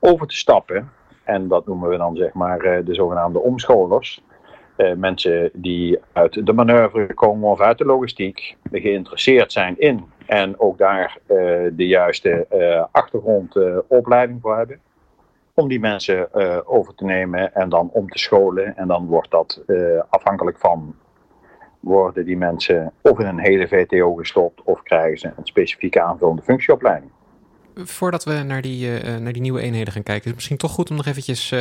over 0.00 0.26
te 0.26 0.36
stappen 0.36 0.90
en 1.28 1.48
dat 1.48 1.66
noemen 1.66 1.88
we 1.88 1.96
dan 1.96 2.16
zeg 2.16 2.32
maar 2.32 2.60
eh, 2.60 2.84
de 2.84 2.94
zogenaamde 2.94 3.38
omscholers. 3.38 4.22
Uh, 4.78 4.92
mensen 4.92 5.50
die 5.52 5.98
uit 6.12 6.46
de 6.46 6.52
manoeuvre 6.52 7.14
komen 7.14 7.50
of 7.50 7.60
uit 7.60 7.78
de 7.78 7.84
logistiek, 7.84 8.56
geïnteresseerd 8.72 9.52
zijn 9.52 9.78
in 9.78 10.04
en 10.26 10.60
ook 10.60 10.78
daar 10.78 11.18
uh, 11.26 11.36
de 11.72 11.86
juiste 11.86 12.46
achtergrondopleiding 12.90 14.40
voor 14.40 14.56
hebben. 14.56 14.80
Om 15.54 15.68
die 15.68 15.80
mensen 15.80 16.34
over 16.66 16.94
te 16.94 17.04
nemen 17.04 17.54
en 17.54 17.68
dan 17.68 17.90
om 17.92 18.08
te 18.08 18.18
scholen. 18.18 18.76
En 18.76 18.88
dan 18.88 19.06
wordt 19.06 19.30
dat 19.30 19.62
afhankelijk 20.08 20.58
van, 20.58 20.94
worden 21.80 22.24
die 22.24 22.36
mensen 22.36 22.92
of 23.02 23.18
in 23.18 23.26
een 23.26 23.38
hele 23.38 23.68
VTO 23.68 24.14
gestopt 24.14 24.62
of 24.62 24.82
krijgen 24.82 25.18
ze 25.18 25.26
een 25.36 25.46
specifieke 25.46 26.00
aanvullende 26.00 26.42
functieopleiding 26.42 27.10
voordat 27.84 28.24
we 28.24 28.32
naar 28.32 28.62
die, 28.62 29.02
uh, 29.02 29.16
naar 29.16 29.32
die 29.32 29.42
nieuwe 29.42 29.60
eenheden 29.60 29.92
gaan 29.92 30.02
kijken, 30.02 30.22
is 30.22 30.26
het 30.26 30.34
misschien 30.34 30.56
toch 30.56 30.70
goed 30.70 30.90
om 30.90 30.96
nog 30.96 31.06
eventjes 31.06 31.50
uh, 31.50 31.60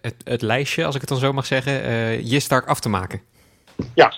het, 0.00 0.14
het, 0.24 0.42
lijstje, 0.42 0.84
als 0.84 0.94
ik 0.94 1.00
het 1.00 1.10
dan 1.10 1.18
zo 1.18 1.32
mag 1.32 1.46
zeggen, 1.46 1.84
uh, 1.84 2.20
Jistark 2.20 2.66
af 2.66 2.80
te 2.80 2.88
maken. 2.88 3.20
Ja, 3.94 4.12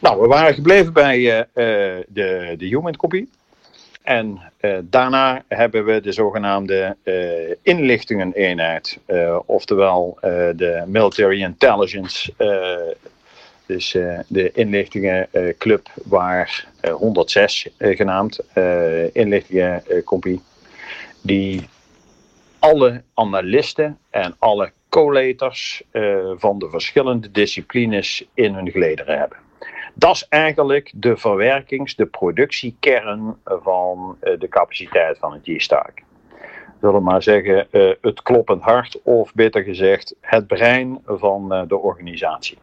nou, 0.00 0.20
we 0.20 0.26
waren 0.26 0.54
gebleven 0.54 0.92
bij 0.92 1.46
de, 1.54 2.54
de 2.58 2.66
human 2.66 2.96
copy. 2.96 3.26
En 4.02 4.40
daarna 4.82 5.44
hebben 5.48 5.84
we 5.84 6.00
de 6.00 6.12
zogenaamde 6.12 6.96
inlichtingeneenheid, 7.62 8.98
oftewel 9.46 10.18
de 10.56 10.82
Military 10.86 11.42
Intelligence, 11.42 12.32
dus 13.66 13.90
de 14.26 14.50
inlichtingenclub 14.54 15.88
waar 16.04 16.66
106 16.90 17.68
genaamd, 17.78 18.40
inlichtingencompie 19.12 20.40
die 21.24 21.68
alle 22.58 23.02
analisten 23.14 23.98
en 24.10 24.34
alle 24.38 24.72
collators 24.88 25.82
uh, 25.92 26.30
van 26.36 26.58
de 26.58 26.68
verschillende 26.68 27.30
disciplines 27.30 28.24
in 28.34 28.54
hun 28.54 28.70
gelederen 28.70 29.18
hebben. 29.18 29.38
Dat 29.94 30.14
is 30.14 30.26
eigenlijk 30.28 30.92
de 30.94 31.16
verwerkings-, 31.16 31.96
de 31.96 32.06
productiekern 32.06 33.36
van 33.44 34.16
uh, 34.22 34.38
de 34.38 34.48
capaciteit 34.48 35.18
van 35.18 35.32
het 35.32 35.42
G-Stark. 35.44 36.02
Zullen 36.80 37.02
maar 37.02 37.22
zeggen, 37.22 37.66
uh, 37.70 37.92
het 38.00 38.22
kloppend 38.22 38.62
hart, 38.62 39.00
of 39.02 39.34
beter 39.34 39.62
gezegd, 39.62 40.14
het 40.20 40.46
brein 40.46 41.02
van 41.06 41.64
de 41.68 41.76
organisatie. 41.76 42.58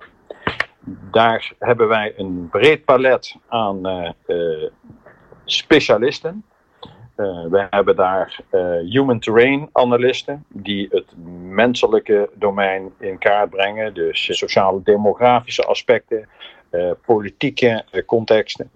Daar 1.12 1.53
hebben 1.60 1.88
wij 1.88 2.13
een 2.18 2.50
breed 2.51 2.86
palet 2.86 3.36
aan 3.48 4.13
specialisten 5.46 6.44
uh, 7.21 7.45
we 7.49 7.67
hebben 7.69 7.95
daar 7.95 8.39
uh, 8.51 8.77
human 8.89 9.19
terrain 9.19 9.69
analisten 9.71 10.45
die 10.47 10.87
het 10.89 11.05
menselijke 11.43 12.29
domein 12.33 12.93
in 12.99 13.17
kaart 13.17 13.49
brengen, 13.49 13.93
dus 13.93 14.37
sociale 14.37 14.81
demografische 14.83 15.63
aspecten, 15.65 16.27
uh, 16.71 16.91
politieke 17.05 17.85
contexten. 18.05 18.71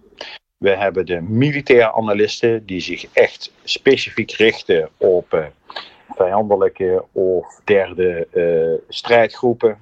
We 0.58 0.70
hebben 0.70 1.06
de 1.06 1.22
militaire 1.22 1.94
analisten 1.94 2.66
die 2.66 2.80
zich 2.80 3.06
echt 3.14 3.54
specifiek 3.64 4.32
richten 4.32 4.90
op 4.98 5.52
vijandelijke 6.10 7.04
of 7.12 7.62
derde 7.64 8.28
strijdgroepen, 8.90 9.78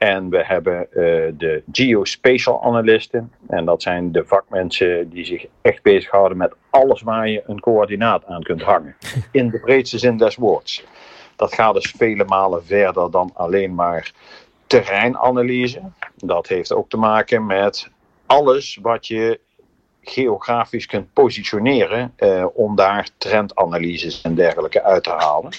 en 0.00 0.30
we 0.30 0.44
hebben 0.44 0.86
uh, 0.90 0.96
de 1.32 1.62
geospatial 1.72 2.62
analisten. 2.62 3.32
En 3.48 3.64
dat 3.64 3.82
zijn 3.82 4.12
de 4.12 4.24
vakmensen 4.24 5.10
die 5.10 5.24
zich 5.24 5.46
echt 5.62 5.82
bezighouden 5.82 6.36
met 6.36 6.54
alles 6.70 7.02
waar 7.02 7.28
je 7.28 7.42
een 7.46 7.60
coördinaat 7.60 8.26
aan 8.26 8.42
kunt 8.42 8.62
hangen. 8.62 8.96
In 9.32 9.50
de 9.50 9.60
breedste 9.60 9.98
zin 9.98 10.16
des 10.16 10.36
woords. 10.36 10.84
Dat 11.36 11.54
gaat 11.54 11.74
dus 11.74 11.94
vele 11.96 12.24
malen 12.24 12.64
verder 12.64 13.10
dan 13.10 13.30
alleen 13.34 13.74
maar 13.74 14.12
terreinanalyse. 14.66 15.80
Dat 16.16 16.48
heeft 16.48 16.72
ook 16.72 16.88
te 16.88 16.96
maken 16.96 17.46
met 17.46 17.90
alles 18.26 18.78
wat 18.82 19.06
je 19.06 19.40
geografisch 20.02 20.86
kunt 20.86 21.12
positioneren 21.12 22.14
uh, 22.18 22.46
om 22.52 22.76
daar 22.76 23.08
trendanalyses 23.18 24.22
en 24.22 24.34
dergelijke 24.34 24.82
uit 24.82 25.02
te 25.02 25.10
halen. 25.10 25.52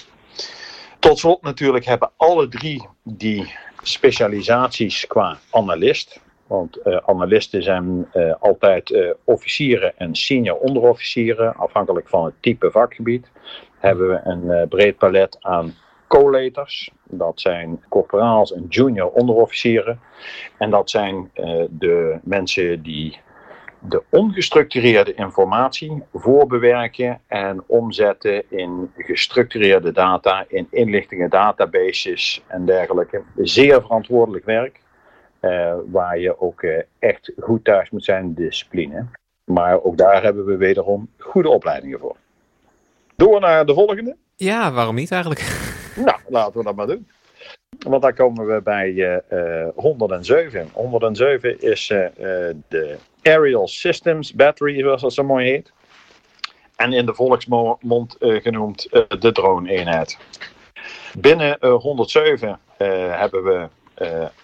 Tot 1.02 1.18
slot 1.18 1.42
natuurlijk 1.42 1.84
hebben 1.84 2.10
alle 2.16 2.48
drie 2.48 2.88
die 3.02 3.54
specialisaties 3.82 5.06
qua 5.06 5.38
analist. 5.50 6.20
Want 6.46 6.78
uh, 6.84 6.96
analisten 6.96 7.62
zijn 7.62 8.08
uh, 8.14 8.34
altijd 8.40 8.90
uh, 8.90 9.10
officieren 9.24 9.98
en 9.98 10.14
senior 10.14 10.56
onderofficieren, 10.56 11.56
afhankelijk 11.56 12.08
van 12.08 12.24
het 12.24 12.34
type 12.40 12.70
vakgebied. 12.70 13.30
Hebben 13.78 14.08
we 14.08 14.20
een 14.24 14.68
breed 14.68 14.96
palet 14.96 15.36
aan 15.40 15.74
collators. 16.06 16.90
Dat 17.04 17.40
zijn 17.40 17.84
corporaals 17.88 18.52
en 18.52 18.66
junior 18.68 19.10
onderofficieren. 19.10 20.00
En 20.58 20.70
dat 20.70 20.90
zijn 20.90 21.30
de 21.70 22.18
mensen 22.22 22.82
die 22.82 23.18
de 23.88 24.02
ongestructureerde 24.08 25.14
informatie 25.14 26.02
voorbewerken 26.14 27.20
en 27.26 27.62
omzetten 27.66 28.42
in 28.48 28.92
gestructureerde 28.96 29.92
data, 29.92 30.44
in 30.48 30.66
inlichtingen, 30.70 31.30
databases 31.30 32.42
en 32.46 32.64
dergelijke. 32.64 33.22
Zeer 33.36 33.80
verantwoordelijk 33.80 34.44
werk, 34.44 34.80
uh, 35.40 35.74
waar 35.90 36.18
je 36.18 36.40
ook 36.40 36.62
uh, 36.62 36.78
echt 36.98 37.32
goed 37.38 37.64
thuis 37.64 37.90
moet 37.90 38.04
zijn, 38.04 38.34
discipline. 38.34 39.06
Maar 39.44 39.82
ook 39.82 39.96
daar 39.96 40.22
hebben 40.22 40.44
we 40.44 40.56
wederom 40.56 41.08
goede 41.18 41.48
opleidingen 41.48 41.98
voor. 41.98 42.16
Door 43.16 43.40
naar 43.40 43.66
de 43.66 43.74
volgende. 43.74 44.16
Ja, 44.36 44.72
waarom 44.72 44.94
niet 44.94 45.10
eigenlijk? 45.10 45.40
Nou, 45.96 46.18
laten 46.28 46.58
we 46.58 46.64
dat 46.64 46.76
maar 46.76 46.86
doen. 46.86 47.08
Want 47.78 48.02
daar 48.02 48.14
komen 48.14 48.46
we 48.46 48.60
bij 48.62 49.22
uh, 49.30 49.68
107. 49.74 50.68
107 50.72 51.60
is 51.60 51.86
de 52.68 52.96
Aerial 53.22 53.68
Systems 53.68 54.32
Battery, 54.32 54.80
zoals 54.80 55.00
dat 55.00 55.12
zo 55.12 55.24
mooi 55.24 55.46
heet. 55.46 55.72
En 56.76 56.92
in 56.92 57.06
de 57.06 57.14
volksmond 57.14 58.16
uh, 58.20 58.42
genoemd 58.42 58.86
uh, 58.90 59.02
de 59.18 59.32
drone-eenheid. 59.32 60.18
Binnen 61.18 61.58
uh, 61.60 61.74
107 61.74 62.58
hebben 62.76 63.44
we 63.44 63.68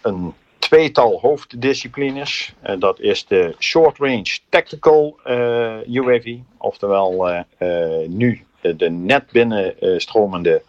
een 0.03 0.35
tweetal 0.59 1.21
hoofddisciplines. 1.21 2.55
dat 2.79 3.01
is 3.01 3.27
de 3.27 3.55
Short 3.59 3.99
Range 3.99 4.39
Tactical 4.49 5.19
UAV, 5.87 6.37
oftewel 6.59 7.45
nu 8.07 8.45
de 8.61 8.91
net 8.91 9.31
binnenstromende 9.33 10.63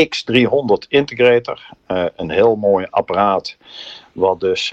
X300 0.00 0.88
Integrator. 0.88 1.60
een 2.16 2.30
heel 2.30 2.56
mooi 2.56 2.86
apparaat, 2.90 3.56
wat 4.12 4.40
dus 4.40 4.72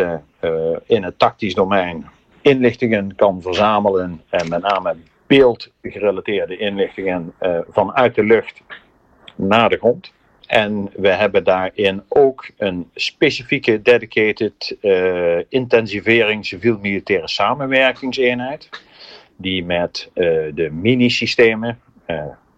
in 0.86 1.04
het 1.04 1.20
tactisch 1.20 1.54
domein 1.54 2.10
inlichtingen 2.42 3.16
kan 3.16 3.42
verzamelen 3.42 4.22
en 4.30 4.50
met 4.50 4.62
name 4.62 4.96
beeldgerelateerde 5.28 6.58
inlichtingen 6.58 7.34
uh, 7.42 7.60
vanuit 7.70 8.16
de 8.16 8.24
lucht 8.24 8.62
naar 9.36 9.70
de 9.70 9.78
grond. 9.78 10.14
En 10.48 10.90
we 10.96 11.08
hebben 11.08 11.44
daarin 11.44 12.04
ook 12.08 12.50
een 12.58 12.90
specifieke 12.96 13.82
dedicated 13.82 14.78
uh, 14.82 15.40
intensivering 15.50 16.46
civiel-militaire 16.46 17.28
samenwerkingseenheid. 17.28 18.70
Die 19.36 19.66
met 19.66 20.10
uh, 20.14 20.24
de 20.54 20.70
mini-systemen, 20.72 21.80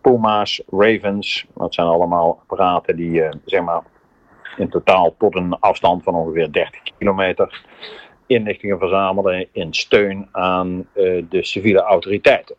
Puma's, 0.01 0.61
Ravens, 0.69 1.45
dat 1.55 1.73
zijn 1.73 1.87
allemaal 1.87 2.39
apparaten 2.41 2.95
die 2.95 3.23
zeg 3.45 3.61
maar 3.61 3.81
in 4.57 4.69
totaal 4.69 5.15
tot 5.17 5.35
een 5.35 5.59
afstand 5.59 6.03
van 6.03 6.15
ongeveer 6.15 6.51
30 6.51 6.81
kilometer 6.97 7.63
inlichtingen 8.33 8.79
verzamelen 8.79 9.47
in 9.51 9.73
steun 9.73 10.27
aan 10.31 10.87
uh, 10.95 11.23
de 11.29 11.43
civiele 11.43 11.81
autoriteiten. 11.81 12.55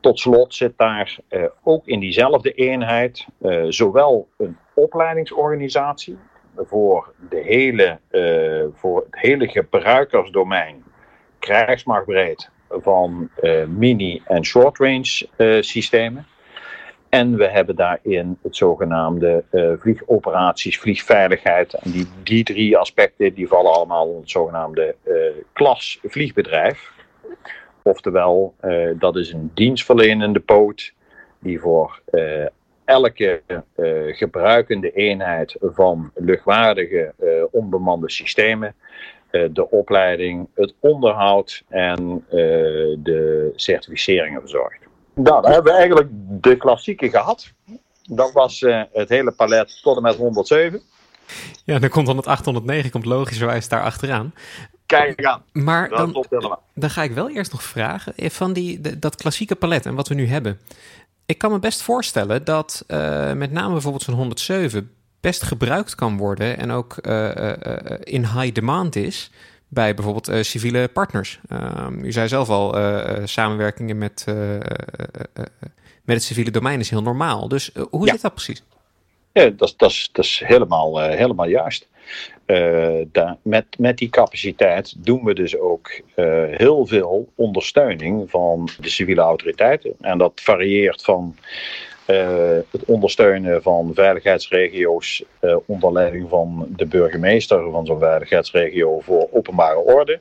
tot 0.00 0.18
slot 0.18 0.54
zit 0.54 0.72
daar 0.76 1.18
ook 1.62 1.86
in 1.86 2.00
diezelfde 2.00 2.52
eenheid 2.52 3.26
zowel 3.68 4.28
een 4.36 4.56
opleidingsorganisatie 4.74 6.16
voor, 6.56 7.12
de 7.30 7.40
hele, 7.40 7.98
voor 8.74 9.06
het 9.10 9.20
hele 9.20 9.48
gebruikersdomein, 9.48 10.84
krijgsmachtbreed, 11.38 12.50
van 12.70 13.30
mini- 13.66 14.22
en 14.24 14.44
short-range 14.44 15.26
systemen. 15.60 16.26
En 17.08 17.36
we 17.36 17.48
hebben 17.48 17.76
daarin 17.76 18.38
het 18.42 18.56
zogenaamde 18.56 19.44
uh, 19.50 19.72
vliegoperaties, 19.78 20.78
vliegveiligheid. 20.78 21.74
En 21.74 21.90
die, 21.90 22.06
die 22.22 22.44
drie 22.44 22.76
aspecten 22.76 23.34
die 23.34 23.48
vallen 23.48 23.72
allemaal 23.72 24.06
onder 24.06 24.20
het 24.20 24.30
zogenaamde 24.30 24.94
uh, 25.04 25.14
klas 25.52 25.98
vliegbedrijf. 26.02 26.92
Oftewel, 27.82 28.54
uh, 28.64 28.90
dat 28.98 29.16
is 29.16 29.32
een 29.32 29.50
dienstverlenende 29.54 30.40
poot 30.40 30.92
die 31.38 31.60
voor 31.60 32.02
elke 32.84 33.42
gebruikende 34.06 34.90
eenheid 34.90 35.56
van 35.60 36.10
luchtwaardige 36.14 37.14
onbemande 37.50 38.10
systemen 38.10 38.74
de 39.30 39.70
opleiding, 39.70 40.48
het 40.54 40.74
onderhoud 40.80 41.64
en 41.68 42.24
de 43.02 43.52
certificeringen 43.54 44.40
verzorgt. 44.40 44.87
Nou, 45.18 45.42
dan 45.42 45.52
hebben 45.52 45.72
we 45.72 45.78
eigenlijk 45.78 46.08
de 46.42 46.56
klassieke 46.56 47.10
gehad. 47.10 47.52
Dat 48.02 48.32
was 48.32 48.60
uh, 48.60 48.82
het 48.92 49.08
hele 49.08 49.30
palet 49.32 49.80
tot 49.82 49.96
en 49.96 50.02
met 50.02 50.16
107. 50.16 50.80
Ja, 51.64 51.78
dan 51.78 51.88
komt 51.88 52.06
dan 52.06 52.16
het 52.16 52.26
809, 52.26 52.90
komt 52.90 53.04
logischerwijs 53.04 53.68
daar 53.68 53.82
achteraan. 53.82 54.34
Kijk 54.86 55.24
aan. 55.24 55.42
Maar 55.52 55.88
dan, 55.88 56.24
dan 56.74 56.90
ga 56.90 57.02
ik 57.02 57.12
wel 57.12 57.30
eerst 57.30 57.52
nog 57.52 57.62
vragen 57.62 58.16
eh, 58.16 58.30
van 58.30 58.52
die, 58.52 58.98
dat 58.98 59.16
klassieke 59.16 59.54
palet 59.54 59.86
en 59.86 59.94
wat 59.94 60.08
we 60.08 60.14
nu 60.14 60.26
hebben. 60.26 60.60
Ik 61.26 61.38
kan 61.38 61.50
me 61.50 61.58
best 61.58 61.82
voorstellen 61.82 62.44
dat 62.44 62.84
uh, 62.88 63.32
met 63.32 63.52
name 63.52 63.72
bijvoorbeeld 63.72 64.02
zo'n 64.02 64.14
107 64.14 64.90
best 65.20 65.42
gebruikt 65.42 65.94
kan 65.94 66.16
worden 66.16 66.58
en 66.58 66.70
ook 66.70 66.96
uh, 67.02 67.52
in 68.02 68.22
high 68.22 68.52
demand 68.52 68.96
is 68.96 69.30
bij 69.68 69.94
bijvoorbeeld 69.94 70.28
uh, 70.28 70.42
civiele 70.42 70.88
partners. 70.88 71.40
Uh, 71.52 71.86
u 72.02 72.12
zei 72.12 72.28
zelf 72.28 72.48
al, 72.48 72.78
uh, 72.78 73.16
samenwerkingen 73.24 73.98
met, 73.98 74.24
met 76.04 76.16
het 76.16 76.22
civiele 76.22 76.50
domein 76.50 76.80
is 76.80 76.90
heel 76.90 77.02
normaal. 77.02 77.48
Dus 77.48 77.70
hoe 77.90 78.06
ja. 78.06 78.12
zit 78.12 78.22
dat 78.22 78.34
precies? 78.34 78.62
Ja, 79.32 79.48
dat, 79.48 79.74
dat, 79.76 79.90
is, 79.90 80.08
dat 80.12 80.24
is 80.24 80.42
helemaal, 80.44 81.00
helemaal 81.00 81.48
juist. 81.48 81.88
Daar, 83.12 83.36
met, 83.42 83.64
met 83.78 83.98
die 83.98 84.08
capaciteit 84.08 84.94
doen 85.04 85.24
we 85.24 85.34
dus 85.34 85.58
ook 85.58 86.00
heel 86.50 86.86
veel 86.86 87.32
ondersteuning 87.34 88.30
van 88.30 88.68
de 88.80 88.88
civiele 88.88 89.20
autoriteiten. 89.20 89.94
En 90.00 90.18
dat 90.18 90.32
varieert 90.34 91.02
van 91.02 91.36
het 92.70 92.84
ondersteunen 92.86 93.62
van 93.62 93.90
veiligheidsregio's 93.94 95.24
uh, 95.40 95.56
onder 95.66 95.92
leiding 95.92 96.28
van 96.28 96.66
de 96.76 96.86
burgemeester 96.86 97.70
van 97.70 97.86
zo'n 97.86 97.98
veiligheidsregio 97.98 99.00
voor 99.00 99.28
openbare 99.32 99.78
orde. 99.78 100.20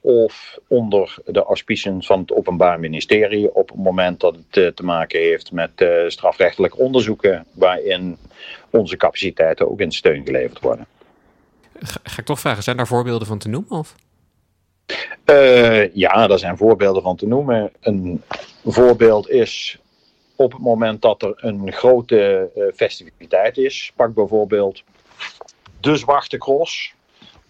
Of 0.00 0.58
onder 0.66 1.14
de 1.24 1.42
auspiciën 1.42 2.02
van 2.02 2.20
het 2.20 2.32
Openbaar 2.32 2.80
Ministerie 2.80 3.54
op 3.54 3.68
het 3.68 3.78
moment 3.78 4.20
dat 4.20 4.34
het 4.34 4.56
uh, 4.56 4.68
te 4.68 4.84
maken 4.84 5.20
heeft 5.20 5.52
met 5.52 5.70
strafrechtelijke 6.06 6.76
onderzoeken 6.76 7.44
waarin 7.52 8.16
onze 8.70 8.96
capaciteiten 8.96 9.70
ook 9.70 9.80
in 9.80 9.92
steun 9.92 10.24
geleverd 10.24 10.60
worden. 10.60 10.86
Ga, 11.78 12.00
ga 12.02 12.18
ik 12.18 12.26
toch 12.26 12.40
vragen, 12.40 12.62
zijn 12.62 12.76
daar 12.76 12.86
voorbeelden 12.86 13.26
van 13.26 13.38
te 13.38 13.48
noemen? 13.48 13.70
Of? 13.70 13.94
ja, 15.92 16.26
daar 16.26 16.38
zijn 16.38 16.56
voorbeelden 16.56 17.02
van 17.02 17.16
te 17.16 17.26
noemen. 17.26 17.70
Een 17.80 18.22
voorbeeld 18.64 19.28
is 19.28 19.78
op 20.38 20.52
het 20.52 20.60
moment 20.60 21.02
dat 21.02 21.22
er 21.22 21.32
een 21.36 21.72
grote 21.72 22.50
uh, 22.56 22.64
festiviteit 22.74 23.56
is, 23.56 23.92
pak 23.96 24.14
bijvoorbeeld 24.14 24.82
de 25.80 25.96
Zwarte 25.96 26.38
Cross, 26.38 26.94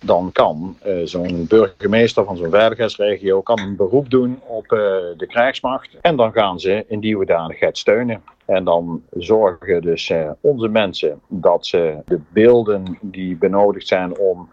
dan 0.05 0.33
kan 0.33 0.77
uh, 0.87 1.01
zo'n 1.05 1.46
burgemeester 1.48 2.24
van 2.24 2.37
zo'n 2.37 2.51
veiligheidsregio 2.51 3.42
kan 3.42 3.59
een 3.59 3.77
beroep 3.77 4.11
doen 4.11 4.40
op 4.46 4.64
uh, 4.64 4.79
de 5.16 5.27
krijgsmacht. 5.27 5.96
En 6.01 6.16
dan 6.16 6.33
gaan 6.33 6.61
ze 6.61 6.85
in 6.88 7.01
die 7.01 7.14
hoedanigheid 7.14 7.79
steunen. 7.79 8.22
En 8.44 8.64
dan 8.64 9.03
zorgen 9.11 9.83
dus 9.83 10.12
onze 10.40 10.68
mensen 10.68 11.20
dat 11.27 11.66
ze 11.66 11.96
de 12.07 12.20
beelden 12.29 12.98
die 13.01 13.37
benodigd 13.37 13.87
zijn 13.87 14.18
om 14.18 14.51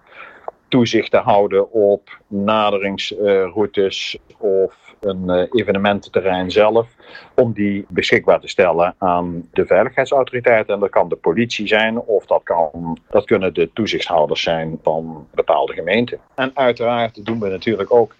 toezicht 0.67 1.12
te 1.12 1.17
houden 1.17 1.71
op 1.71 2.19
naderingsroutes 2.28 4.17
of 4.38 4.85
een 5.00 5.24
uh, 5.26 5.44
evenemententerrein 5.52 6.52
zelf, 6.52 6.88
om 7.36 7.54
die 7.54 7.86
beschikbaar 7.90 8.40
te 8.40 8.48
stellen 8.48 8.96
aan 8.98 9.50
de 9.54 9.66
veiligheidsautoriteiten. 9.66 10.74
En 10.74 10.80
dat 10.80 10.90
kan 10.90 11.10
de 11.10 11.16
politie 11.16 11.68
zijn 11.68 12.00
of 12.00 12.26
dat, 12.26 12.42
kan, 12.44 12.98
dat 13.10 13.26
kunnen 13.26 13.54
de 13.54 13.70
toezichthouders 13.74 14.42
zijn 14.42 14.80
van 14.84 15.28
bepaalde 15.34 15.74
gemeenten. 15.74 16.20
En 16.36 16.52
uiteraard 16.54 17.26
doen 17.26 17.40
we 17.40 17.50
natuurlijk 17.50 17.94
ook 17.94 18.16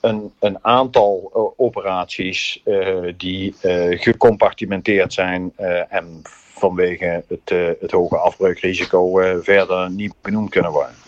een, 0.00 0.32
een 0.38 0.58
aantal 0.64 1.30
uh, 1.34 1.42
operaties 1.66 2.62
uh, 2.64 3.12
die 3.16 3.54
gecompartimenteerd 3.90 5.12
zijn 5.12 5.52
en 5.88 6.22
vanwege 6.54 7.24
het, 7.28 7.78
het 7.80 7.90
hoge 7.90 8.16
afbreukrisico 8.16 9.12
verder 9.42 9.90
niet 9.90 10.14
benoemd 10.22 10.50
kunnen 10.50 10.72
worden. 10.72 11.05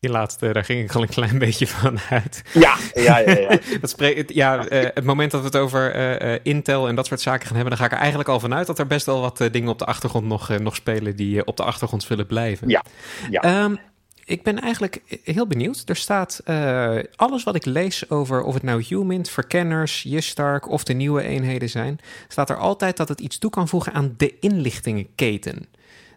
Die 0.00 0.10
laatste, 0.10 0.52
daar 0.52 0.64
ging 0.64 0.84
ik 0.84 0.94
al 0.94 1.02
een 1.02 1.08
klein 1.08 1.38
beetje 1.48 1.66
van 1.66 1.98
uit. 2.10 2.42
Ja, 2.52 2.76
ja, 2.94 3.18
ja. 3.18 3.38
ja. 3.38 3.58
dat 3.80 3.90
spreekt, 3.90 4.34
ja 4.34 4.70
uh, 4.70 4.82
het 4.94 5.04
moment 5.04 5.30
dat 5.30 5.40
we 5.40 5.46
het 5.46 5.56
over 5.56 5.96
uh, 6.22 6.38
Intel 6.42 6.88
en 6.88 6.94
dat 6.94 7.06
soort 7.06 7.20
zaken 7.20 7.46
gaan 7.46 7.56
hebben, 7.56 7.70
dan 7.70 7.78
ga 7.78 7.86
ik 7.86 7.92
er 7.92 7.98
eigenlijk 7.98 8.28
al 8.28 8.40
vanuit 8.40 8.66
dat 8.66 8.78
er 8.78 8.86
best 8.86 9.06
wel 9.06 9.20
wat 9.20 9.40
uh, 9.40 9.52
dingen 9.52 9.68
op 9.68 9.78
de 9.78 9.84
achtergrond 9.84 10.26
nog, 10.26 10.58
nog 10.58 10.74
spelen 10.74 11.16
die 11.16 11.46
op 11.46 11.56
de 11.56 11.62
achtergrond 11.62 12.02
zullen 12.02 12.26
blijven. 12.26 12.68
Ja. 12.68 12.84
ja. 13.30 13.64
Um, 13.64 13.78
ik 14.24 14.42
ben 14.42 14.60
eigenlijk 14.60 15.20
heel 15.24 15.46
benieuwd. 15.46 15.82
Er 15.86 15.96
staat 15.96 16.42
alles 17.16 17.44
wat 17.44 17.54
ik 17.54 17.64
lees 17.64 18.10
over 18.10 18.42
of 18.42 18.54
het 18.54 18.62
nou 18.62 18.84
Humint, 18.88 19.30
Verkenners, 19.30 20.02
Jistark 20.02 20.68
of 20.68 20.84
de 20.84 20.92
nieuwe 20.92 21.22
eenheden 21.22 21.68
zijn, 21.68 21.98
staat 22.28 22.50
er 22.50 22.56
altijd 22.56 22.96
dat 22.96 23.08
het 23.08 23.20
iets 23.20 23.38
toe 23.38 23.50
kan 23.50 23.68
voegen 23.68 23.92
aan 23.92 24.14
de 24.16 24.38
inlichtingenketen. 24.40 25.66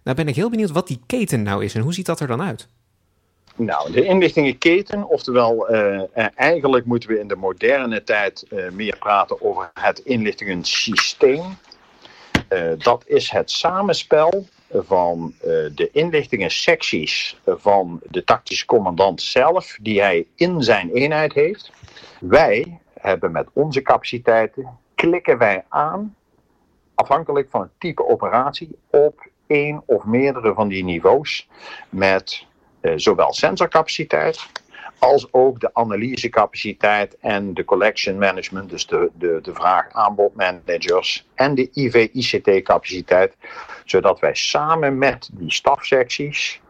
Nou 0.04 0.16
ben 0.16 0.28
ik 0.28 0.36
heel 0.36 0.50
benieuwd 0.50 0.72
wat 0.72 0.88
die 0.88 1.00
keten 1.06 1.44
nou 1.44 1.64
is 1.64 1.76
en 1.76 1.82
hoe 1.82 1.94
ziet 1.94 2.06
dat 2.06 2.20
er 2.20 2.28
dan 2.28 2.42
uit? 2.42 2.68
Nou, 3.66 3.92
de 3.92 4.06
inlichtingenketen, 4.06 5.08
oftewel 5.08 5.72
uh, 5.72 6.02
eigenlijk 6.36 6.86
moeten 6.86 7.10
we 7.10 7.20
in 7.20 7.28
de 7.28 7.36
moderne 7.36 8.04
tijd 8.04 8.46
uh, 8.50 8.70
meer 8.70 8.98
praten 8.98 9.42
over 9.42 9.72
het 9.74 10.00
inlichtingensysteem. 10.00 11.44
Dat 12.78 13.04
is 13.08 13.30
het 13.30 13.52
samenspel 13.52 14.46
van 14.74 15.34
de 15.76 15.90
inlichtingensecties 15.92 17.40
van 17.46 18.00
de 18.10 18.24
tactische 18.24 18.66
commandant 18.66 19.22
zelf, 19.22 19.78
die 19.82 20.02
hij 20.02 20.28
in 20.36 20.64
zijn 20.64 20.90
eenheid 20.94 21.34
heeft. 21.34 21.72
Wij 22.20 22.80
hebben 23.00 23.32
met 23.32 23.48
onze 23.54 23.82
capaciteiten, 23.82 24.78
klikken 24.96 25.38
wij 25.38 25.66
aan, 25.70 26.16
afhankelijk 26.96 27.50
van 27.50 27.62
het 27.62 27.72
type 27.78 28.08
operatie, 28.08 28.78
op 28.90 29.28
één 29.48 29.84
of 29.86 30.04
meerdere 30.04 30.54
van 30.54 30.68
die 30.68 30.84
niveaus 30.84 31.48
met 31.90 32.46
eh, 32.46 32.51
zowel 32.96 33.34
sensorcapaciteit 33.34 34.50
als 35.02 35.34
ook 35.34 35.60
de 35.60 35.70
analysecapaciteit 35.74 37.18
en 37.20 37.54
de 37.54 37.66
collection 37.66 38.18
management, 38.18 38.70
dus 38.70 38.88
de, 38.88 39.10
de, 39.14 39.40
de 39.42 39.54
vraag-aanbod-managers 39.54 41.28
en 41.34 41.56
de 41.56 41.70
IV-ICT-capaciteit, 41.74 43.36
zodat 43.86 44.20
wij 44.20 44.36
samen 44.36 44.98
met 44.98 45.30
die 45.34 45.52
stafsecties 45.52 46.62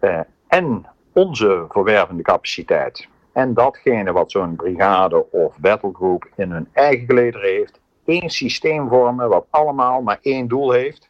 eh, 0.00 0.20
en 0.48 0.86
onze 1.12 1.64
verwervende 1.68 2.22
capaciteit 2.22 3.08
en 3.32 3.54
datgene 3.54 4.12
wat 4.12 4.30
zo'n 4.30 4.56
brigade 4.56 5.30
of 5.30 5.58
battlegroup 5.58 6.28
in 6.36 6.50
hun 6.50 6.68
eigen 6.72 7.06
gelederen 7.06 7.50
heeft, 7.50 7.80
één 8.04 8.30
systeem 8.30 8.88
vormen 8.88 9.28
wat 9.28 9.46
allemaal 9.50 10.02
maar 10.02 10.18
één 10.22 10.48
doel 10.48 10.70
heeft, 10.70 11.07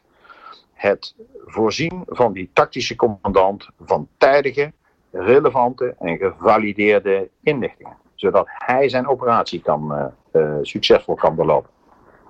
het 0.79 1.15
voorzien 1.45 2.03
van 2.07 2.33
die 2.33 2.49
tactische 2.53 2.95
commandant 2.95 3.67
van 3.85 4.07
tijdige, 4.17 4.71
relevante 5.11 5.95
en 5.99 6.17
gevalideerde 6.17 7.29
inlichtingen. 7.43 7.97
Zodat 8.15 8.45
hij 8.47 8.89
zijn 8.89 9.07
operatie 9.07 9.61
kan, 9.61 9.91
uh, 9.91 10.41
uh, 10.41 10.57
succesvol 10.61 11.15
kan 11.15 11.35
belopen. 11.35 11.69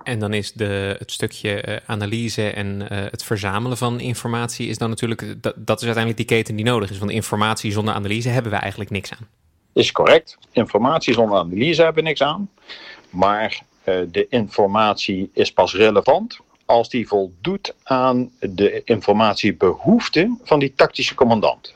En 0.02 0.18
dan 0.18 0.32
is 0.32 0.52
de, 0.52 0.96
het 0.98 1.10
stukje 1.10 1.68
uh, 1.68 1.76
analyse 1.86 2.50
en 2.50 2.80
het 2.92 3.24
verzamelen 3.24 3.76
van 3.76 4.00
informatie 4.00 4.68
is 4.68 4.78
dan 4.78 4.88
natuurlijk, 4.88 5.42
dat, 5.42 5.54
dat 5.56 5.80
is 5.80 5.86
uiteindelijk 5.86 6.16
die 6.16 6.36
keten 6.36 6.56
die 6.56 6.64
nodig 6.64 6.90
is. 6.90 6.98
Want 6.98 7.10
informatie 7.10 7.72
zonder 7.72 7.94
analyse 7.94 8.28
hebben 8.28 8.52
we 8.52 8.58
eigenlijk 8.58 8.90
niks 8.90 9.12
aan. 9.12 9.28
Is 9.72 9.92
correct. 9.92 10.38
Informatie 10.52 11.14
zonder 11.14 11.38
analyse 11.38 11.82
hebben 11.82 12.02
we 12.02 12.08
niks 12.08 12.22
aan. 12.22 12.50
Maar 13.10 13.62
de 13.84 14.26
informatie 14.28 15.30
is 15.32 15.52
pas 15.52 15.74
relevant 15.74 16.40
als 16.70 16.88
die 16.88 17.08
voldoet 17.08 17.74
aan 17.82 18.30
de 18.40 18.82
informatiebehoeften 18.84 20.38
van 20.42 20.58
die 20.58 20.74
tactische 20.74 21.14
commandant. 21.14 21.74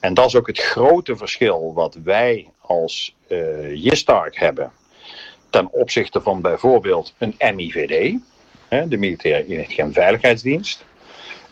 En 0.00 0.14
dat 0.14 0.26
is 0.26 0.36
ook 0.36 0.46
het 0.46 0.58
grote 0.58 1.16
verschil 1.16 1.72
wat 1.74 1.94
wij 2.04 2.48
als 2.60 3.14
uh, 3.28 3.74
Jistark 3.74 4.38
hebben 4.38 4.72
ten 5.50 5.72
opzichte 5.72 6.20
van 6.20 6.40
bijvoorbeeld 6.40 7.14
een 7.18 7.34
MIVD, 7.54 8.18
de 8.88 8.96
Militaire 8.96 9.46
Inlichting 9.46 9.78
en 9.78 9.92
Veiligheidsdienst. 9.92 10.84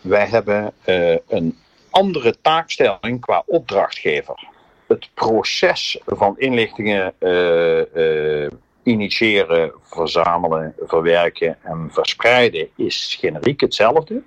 Wij 0.00 0.26
hebben 0.26 0.72
uh, 0.86 1.16
een 1.28 1.58
andere 1.90 2.34
taakstelling 2.40 3.20
qua 3.20 3.42
opdrachtgever. 3.46 4.48
Het 4.86 5.08
proces 5.14 6.00
van 6.06 6.38
inlichtingen 6.38 7.14
uh, 7.18 8.48
initiëren, 8.90 9.72
verzamelen, 9.82 10.74
verwerken 10.86 11.56
en 11.62 11.88
verspreiden 11.90 12.68
is 12.76 13.16
generiek 13.20 13.60
hetzelfde. 13.60 14.22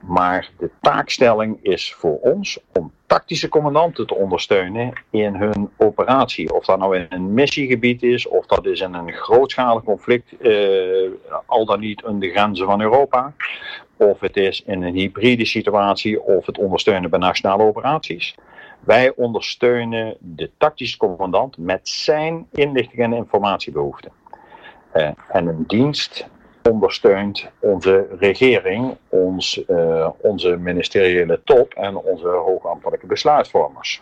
Maar 0.00 0.50
de 0.58 0.70
taakstelling 0.80 1.58
is 1.62 1.94
voor 1.94 2.18
ons 2.20 2.58
om 2.72 2.92
tactische 3.06 3.48
commandanten 3.48 4.06
te 4.06 4.14
ondersteunen 4.14 4.92
in 5.10 5.34
hun 5.34 5.70
operatie. 5.76 6.54
Of 6.54 6.64
dat 6.64 6.78
nou 6.78 6.96
in 6.96 7.06
een 7.08 7.34
missiegebied 7.34 8.02
is, 8.02 8.28
of 8.28 8.46
dat 8.46 8.66
is 8.66 8.80
in 8.80 8.94
een 8.94 9.12
grootschalig 9.12 9.82
conflict, 9.82 10.40
eh, 10.40 11.10
al 11.46 11.64
dan 11.64 11.80
niet 11.80 12.04
aan 12.04 12.18
de 12.18 12.30
grenzen 12.30 12.66
van 12.66 12.80
Europa. 12.80 13.32
Of 13.96 14.20
het 14.20 14.36
is 14.36 14.62
in 14.66 14.82
een 14.82 14.94
hybride 14.94 15.44
situatie, 15.44 16.22
of 16.22 16.46
het 16.46 16.58
ondersteunen 16.58 17.10
bij 17.10 17.18
nationale 17.18 17.62
operaties. 17.62 18.34
Wij 18.80 19.12
ondersteunen 19.16 20.16
de 20.18 20.50
tactische 20.58 20.96
commandant 20.96 21.58
met 21.58 21.88
zijn 21.88 22.46
inlichting 22.52 23.02
en 23.02 23.12
informatiebehoeften. 23.12 24.12
Uh, 24.94 25.10
en 25.28 25.46
een 25.46 25.64
dienst 25.66 26.28
ondersteunt 26.62 27.46
onze 27.58 28.06
regering, 28.18 28.96
ons, 29.08 29.62
uh, 29.68 30.08
onze 30.20 30.56
ministeriële 30.56 31.40
top 31.44 31.74
en 31.74 31.96
onze 31.96 32.28
hoogambtelijke 32.28 33.06
besluitvormers. 33.06 34.00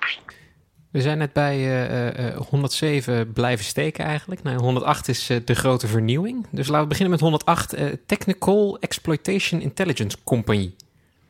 We 0.90 1.00
zijn 1.00 1.18
net 1.18 1.32
bij 1.32 1.58
uh, 1.58 2.30
uh, 2.30 2.36
107 2.36 3.32
blijven 3.32 3.64
steken 3.64 4.04
eigenlijk. 4.04 4.42
Nou, 4.42 4.58
108 4.58 5.08
is 5.08 5.26
de 5.44 5.54
grote 5.54 5.86
vernieuwing. 5.86 6.46
Dus 6.50 6.66
laten 6.66 6.82
we 6.82 6.88
beginnen 6.88 7.10
met 7.10 7.20
108. 7.20 7.76
Technical 8.06 8.78
Exploitation 8.80 9.60
Intelligence 9.60 10.16
Company. 10.24 10.74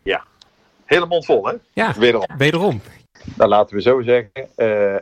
Ja, 0.03 0.25
hele 0.85 1.07
mond 1.07 1.25
vol 1.25 1.47
hè? 1.47 1.55
Ja, 1.73 1.95
wederom. 1.99 2.27
wederom. 2.39 2.81
Nou, 3.35 3.51
laten 3.51 3.77
we 3.77 3.83
zo 3.83 4.03
zeggen, 4.03 4.31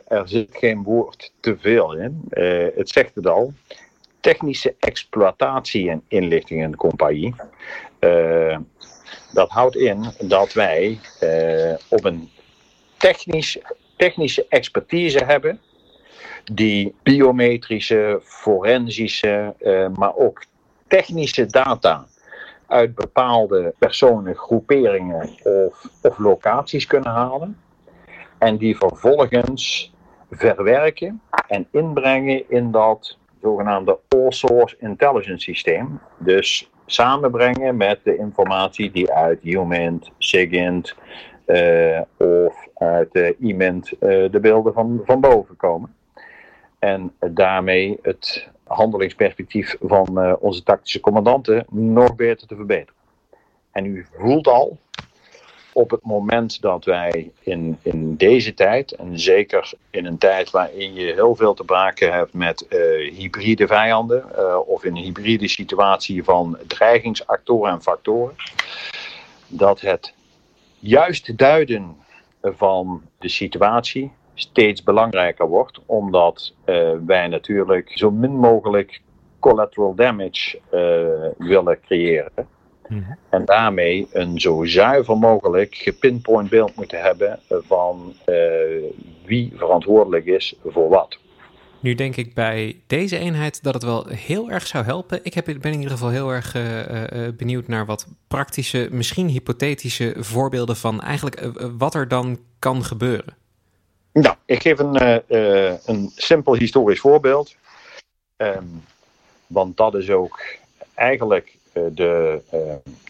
er 0.07 0.23
zit 0.25 0.57
geen 0.57 0.83
woord 0.83 1.31
te 1.39 1.57
veel 1.57 1.95
in. 1.95 2.21
het 2.75 2.89
zegt 2.89 3.15
het 3.15 3.27
al 3.27 3.53
technische 4.19 4.75
exploitatie 4.79 5.89
en 5.89 6.03
inlichtingencompagnie. 6.07 7.35
Uh, 7.99 8.57
dat 9.33 9.49
houdt 9.49 9.75
in 9.75 10.05
dat 10.19 10.53
wij 10.53 10.99
op 11.89 12.03
een 12.03 12.29
technisch, 12.97 13.57
technische 13.95 14.45
expertise 14.49 15.25
hebben 15.25 15.59
die 16.53 16.95
biometrische, 17.03 18.19
forensische, 18.23 19.53
maar 19.95 20.15
ook 20.15 20.43
technische 20.87 21.45
data 21.45 22.05
uit 22.67 22.95
bepaalde 22.95 23.73
personen, 23.77 24.35
groeperingen 24.35 25.29
of, 25.43 25.89
of 26.01 26.17
locaties 26.17 26.85
kunnen 26.85 27.11
halen. 27.11 27.57
En 28.37 28.57
die 28.57 28.77
vervolgens 28.77 29.93
verwerken 30.29 31.21
en 31.47 31.67
inbrengen 31.71 32.49
in 32.49 32.71
dat 32.71 33.17
zogenaamde 33.41 33.99
all-source 34.07 34.75
intelligence 34.79 35.43
systeem. 35.43 35.99
Dus 36.17 36.71
samenbrengen 36.85 37.77
met 37.77 37.99
de 38.03 38.17
informatie 38.17 38.91
die 38.91 39.11
uit 39.11 39.43
UMINT, 39.43 40.11
SIGINT 40.17 40.95
uh, 41.45 42.01
of 42.17 42.67
uit 42.73 43.15
uh, 43.15 43.29
IMINT 43.39 43.91
uh, 43.91 43.99
de 44.31 44.39
beelden 44.41 44.73
van, 44.73 45.01
van 45.05 45.19
boven 45.19 45.55
komen. 45.55 45.95
En 46.79 47.13
daarmee 47.19 47.99
het 48.01 48.49
handelingsperspectief 48.63 49.75
van 49.81 50.37
onze 50.39 50.63
tactische 50.63 50.99
commandanten 50.99 51.65
nog 51.69 52.15
beter 52.15 52.47
te 52.47 52.55
verbeteren. 52.55 52.93
En 53.71 53.85
u 53.85 54.05
voelt 54.11 54.47
al 54.47 54.77
op 55.75 55.91
het 55.91 56.03
moment 56.03 56.61
dat 56.61 56.85
wij 56.85 57.31
in, 57.39 57.77
in 57.81 58.15
deze 58.15 58.53
tijd, 58.53 58.91
en 58.91 59.19
zeker 59.19 59.73
in 59.89 60.05
een 60.05 60.17
tijd 60.17 60.51
waarin 60.51 60.93
je 60.93 61.13
heel 61.13 61.35
veel 61.35 61.53
te 61.53 61.63
maken 61.65 62.13
hebt 62.13 62.33
met 62.33 62.65
uh, 62.69 62.79
hybride 63.13 63.67
vijanden, 63.67 64.25
uh, 64.37 64.57
of 64.65 64.83
in 64.83 64.95
een 64.95 65.03
hybride 65.03 65.47
situatie 65.47 66.23
van 66.23 66.57
dreigingsactoren 66.67 67.71
en 67.71 67.81
factoren, 67.81 68.35
dat 69.47 69.81
het 69.81 70.13
juist 70.79 71.37
duiden 71.37 71.95
van 72.41 73.01
de 73.19 73.29
situatie 73.29 74.11
steeds 74.33 74.83
belangrijker 74.83 75.47
wordt, 75.47 75.79
omdat 75.85 76.53
uh, 76.65 76.91
wij 77.05 77.27
natuurlijk 77.27 77.91
zo 77.93 78.11
min 78.11 78.35
mogelijk 78.35 79.01
collateral 79.39 79.95
damage 79.95 80.59
willen 81.37 81.79
creëren. 81.81 82.54
Mhm. 82.87 83.11
En 83.29 83.45
daarmee 83.45 84.07
een 84.11 84.39
zo 84.39 84.63
zuiver 84.63 85.17
mogelijk 85.17 85.75
gepinpoint 85.75 86.49
beeld 86.49 86.75
moeten 86.75 87.01
hebben 87.01 87.39
van 87.47 88.13
uh, 88.25 88.35
wie 89.25 89.53
verantwoordelijk 89.55 90.25
is 90.25 90.55
voor 90.65 90.89
wat. 90.89 91.17
Nu 91.79 91.95
denk 91.95 92.15
ik 92.15 92.33
bij 92.33 92.81
deze 92.87 93.17
eenheid 93.17 93.63
dat 93.63 93.73
het 93.73 93.83
wel 93.83 94.07
heel 94.07 94.49
erg 94.49 94.67
zou 94.67 94.85
helpen. 94.85 95.19
Ik 95.23 95.33
heb, 95.33 95.45
ben 95.45 95.59
in 95.61 95.73
ieder 95.73 95.91
geval 95.91 96.09
heel 96.09 96.29
erg 96.29 96.55
uh, 96.55 96.79
uh, 96.79 97.27
benieuwd 97.37 97.67
naar 97.67 97.85
wat 97.85 98.07
praktische, 98.27 98.87
misschien 98.91 99.27
hypothetische 99.27 100.15
voorbeelden 100.17 100.75
van 100.75 101.01
eigenlijk 101.01 101.49
wat 101.77 101.95
er 101.95 102.07
dan 102.07 102.39
kan 102.59 102.83
gebeuren. 102.83 103.35
Nou, 104.13 104.35
ik 104.45 104.61
geef 104.61 104.79
een, 104.79 105.21
een 105.85 106.11
simpel 106.15 106.55
historisch 106.55 106.99
voorbeeld. 106.99 107.55
Um, 108.37 108.83
want 109.47 109.77
dat 109.77 109.95
is 109.95 110.09
ook 110.09 110.41
eigenlijk 110.93 111.47
eh, 111.47 111.54
de, 111.93 112.41
uh, 112.53 112.59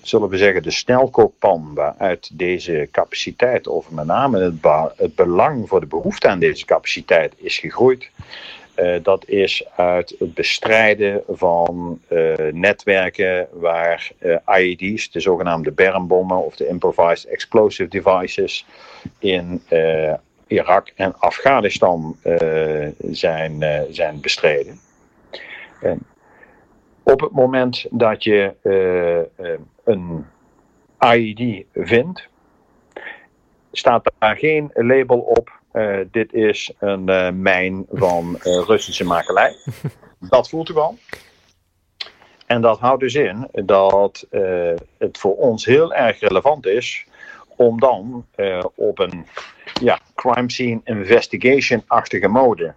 zullen 0.01 0.29
we 0.29 0.37
zeggen, 0.37 0.63
de 0.63 0.71
snelkooppan 0.71 1.73
waaruit 1.73 2.29
deze 2.33 2.87
capaciteit, 2.91 3.67
of 3.67 3.91
met 3.91 4.05
name 4.05 4.59
het, 4.95 5.15
belang 5.15 5.67
voor 5.67 5.79
de 5.79 5.85
behoefte 5.85 6.27
aan 6.27 6.39
deze 6.39 6.65
capaciteit, 6.65 7.33
is 7.37 7.57
gegroeid. 7.57 8.09
Uh, 8.75 8.95
dat 9.03 9.27
is 9.27 9.65
uit 9.75 10.15
het 10.19 10.33
bestrijden 10.33 11.23
van 11.29 11.99
netwerken 12.51 13.47
waar 13.51 14.11
IED's, 14.59 15.11
de 15.11 15.19
zogenaamde 15.19 15.71
bermbommen 15.71 16.45
of 16.45 16.55
de 16.55 16.67
improvised 16.67 17.29
explosive 17.29 17.89
devices, 17.89 18.65
in 19.19 19.61
Irak 20.47 20.91
en 20.95 21.19
Afghanistan 21.19 22.17
zijn, 23.11 23.85
zijn 23.91 24.19
bestreden. 24.21 24.79
En 25.81 26.05
op 27.05 27.19
het 27.19 27.31
moment 27.31 27.85
dat 27.89 28.23
je 28.23 28.53
uh, 28.63 29.63
een 29.83 30.25
IED 30.99 31.65
vindt, 31.73 32.27
staat 33.71 34.11
daar 34.19 34.37
geen 34.37 34.69
label 34.73 35.19
op. 35.19 35.59
Uh, 35.73 35.97
dit 36.11 36.33
is 36.33 36.73
een 36.79 37.09
uh, 37.09 37.29
mijn 37.29 37.85
van 37.91 38.37
Russische 38.41 39.03
makelij. 39.03 39.55
Dat 40.29 40.49
voelt 40.49 40.69
u 40.69 40.75
al. 40.75 40.97
En 42.45 42.61
dat 42.61 42.79
houdt 42.79 43.01
dus 43.01 43.15
in 43.15 43.47
dat 43.51 44.27
het 44.97 45.17
voor 45.17 45.35
ons 45.35 45.65
heel 45.65 45.93
erg 45.93 46.19
relevant 46.19 46.65
is 46.65 47.05
om 47.55 47.79
dan 47.79 48.25
op 48.75 48.99
een 48.99 49.25
ja, 49.81 49.99
crime 50.15 50.51
scene 50.51 50.81
investigation-achtige 50.83 52.27
mode 52.27 52.73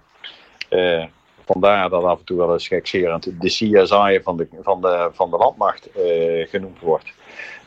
Vandaar 1.52 1.90
dat 1.90 2.04
af 2.04 2.18
en 2.18 2.24
toe 2.24 2.37
wel 2.37 2.52
eens 2.52 2.68
gekserend 2.68 3.24
de 3.40 3.48
CSI 3.48 4.20
van 4.22 4.37
de, 4.37 4.48
van 4.62 4.80
de, 4.80 5.11
van 5.12 5.30
de 5.30 5.37
landmacht 5.37 5.88
uh, 5.96 6.48
genoemd 6.48 6.80
wordt. 6.80 7.12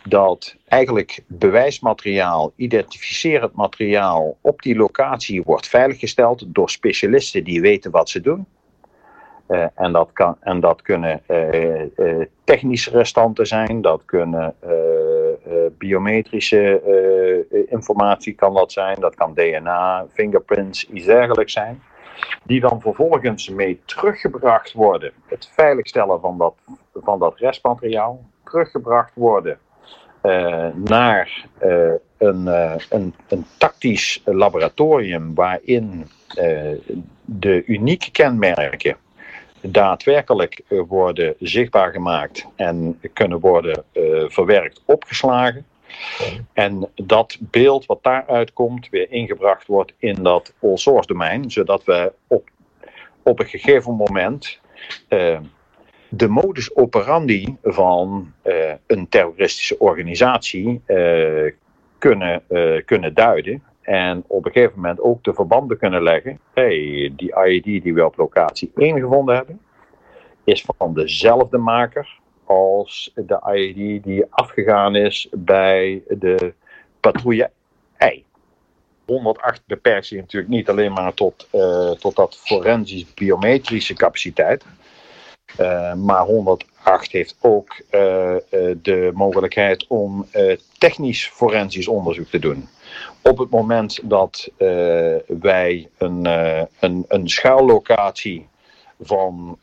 Dat 0.08 0.56
eigenlijk 0.68 1.24
bewijsmateriaal, 1.28 2.52
identificerend 2.56 3.54
materiaal 3.54 4.38
op 4.42 4.62
die 4.62 4.76
locatie 4.76 5.44
wordt 5.44 5.68
veiliggesteld 5.68 6.44
door 6.48 6.70
specialisten 6.70 7.44
die 7.44 7.62
weten 7.62 7.92
wat 7.92 8.10
ze 8.10 8.22
doen. 8.22 8.46
Uh, 9.50 9.66
en, 9.76 9.92
dat 9.92 10.10
kan, 10.14 10.38
en 10.40 10.60
dat 10.60 10.82
kunnen 10.82 11.22
uh, 11.28 12.26
technische 12.44 12.90
restanten 12.90 13.48
zijn, 13.48 13.82
dat 13.82 14.02
kunnen 14.06 14.56
biometrische 15.78 16.82
informatie 17.70 18.34
kan 18.34 18.54
dat 18.54 18.72
zijn, 18.72 19.00
dat 19.00 19.16
kan 19.16 19.34
DNA, 19.34 20.06
fingerprints, 20.14 20.90
iets 20.90 21.06
dergelijks 21.06 21.54
zijn 21.54 21.82
die 22.44 22.60
dan 22.60 22.82
vervolgens 22.82 23.50
mee 23.50 23.82
teruggebracht 23.86 24.74
worden. 24.74 25.12
Het 25.26 25.50
veiligstellen 25.54 26.20
van 26.20 26.38
dat, 26.38 26.54
van 26.94 27.20
dat 27.20 27.40
restmateriaal, 27.40 28.26
teruggebracht 28.44 29.12
worden 29.16 29.58
uh, 30.24 30.68
naar 30.76 31.46
uh, 31.64 31.92
een, 32.18 32.46
uh, 32.46 32.76
een, 32.90 33.14
een 33.28 33.46
tactisch 33.58 34.22
laboratorium 34.26 35.36
waarin 35.36 36.10
de 37.26 37.64
unieke 37.66 38.12
kenmerken 38.12 38.96
daadwerkelijk 39.62 40.62
worden 40.88 41.36
zichtbaar 41.40 41.92
gemaakt 41.92 42.48
en 42.56 43.00
kunnen 43.14 43.40
worden 43.40 43.84
verwerkt, 44.28 44.82
opgeslagen. 44.86 45.66
En 46.54 46.90
dat 46.96 47.38
beeld 47.40 47.86
wat 47.86 48.04
daaruit 48.04 48.54
komt, 48.54 48.90
weer 48.90 49.12
ingebracht 49.12 49.68
wordt 49.68 49.94
in 49.98 50.24
dat 50.24 50.54
all 50.62 50.78
source 50.78 51.08
domein, 51.08 51.52
zodat 51.52 51.84
we 51.84 52.12
op, 52.28 52.50
op 53.24 53.40
een 53.40 53.46
gegeven 53.46 53.94
moment 53.94 54.60
de 56.10 56.28
modus 56.28 56.76
operandi 56.76 57.58
van 57.64 58.34
een 58.88 59.10
terroristische 59.10 59.80
organisatie 59.80 60.82
kunnen, 61.98 62.44
kunnen 62.86 63.14
duiden. 63.14 63.64
En 63.82 64.24
op 64.28 64.46
een 64.46 64.52
gegeven 64.52 64.76
moment 64.76 65.02
ook 65.02 65.24
de 65.24 65.34
verbanden 65.34 65.78
kunnen 65.78 66.04
leggen. 66.04 66.40
Hey, 66.54 67.12
die 67.16 67.36
IED 67.46 67.84
die 67.84 67.94
we 67.94 68.06
op 68.06 68.18
locatie 68.18 68.72
1 68.76 69.00
gevonden 69.00 69.36
hebben, 69.36 69.62
is 70.44 70.66
van 70.78 70.94
dezelfde 70.94 71.58
maker 71.58 72.20
als 72.52 73.12
de 73.16 73.40
IED 73.54 74.04
die 74.04 74.26
afgegaan 74.30 74.96
is 74.96 75.28
bij 75.32 76.04
de 76.10 76.54
patrouille 77.00 77.52
I. 78.04 78.24
108 79.06 79.62
beperkt 79.66 80.06
zich 80.06 80.20
natuurlijk 80.20 80.52
niet 80.52 80.70
alleen 80.70 80.94
maar 80.94 81.14
tot, 81.14 81.48
uh, 81.52 81.92
tot 81.92 82.16
dat 82.16 82.38
forensisch 82.38 83.14
biometrische 83.14 83.94
capaciteit. 83.94 84.66
Uh, 85.60 85.94
maar 85.94 86.26
108 86.26 87.12
heeft 87.12 87.38
ook 87.42 87.70
uh, 87.80 88.36
de 88.82 89.12
mogelijkheid 89.14 89.86
om 89.88 90.28
technisch 90.78 91.28
forensisch 91.28 91.88
onderzoek 91.88 92.28
te 92.28 92.40
doen. 92.40 92.70
Op 93.22 93.38
het 93.38 93.50
moment 93.50 94.00
dat 94.04 94.50
wij 95.28 95.90
een, 95.98 96.26
een, 96.80 97.06
een 97.08 97.30
schuillocatie 97.30 98.48
van 99.00 99.58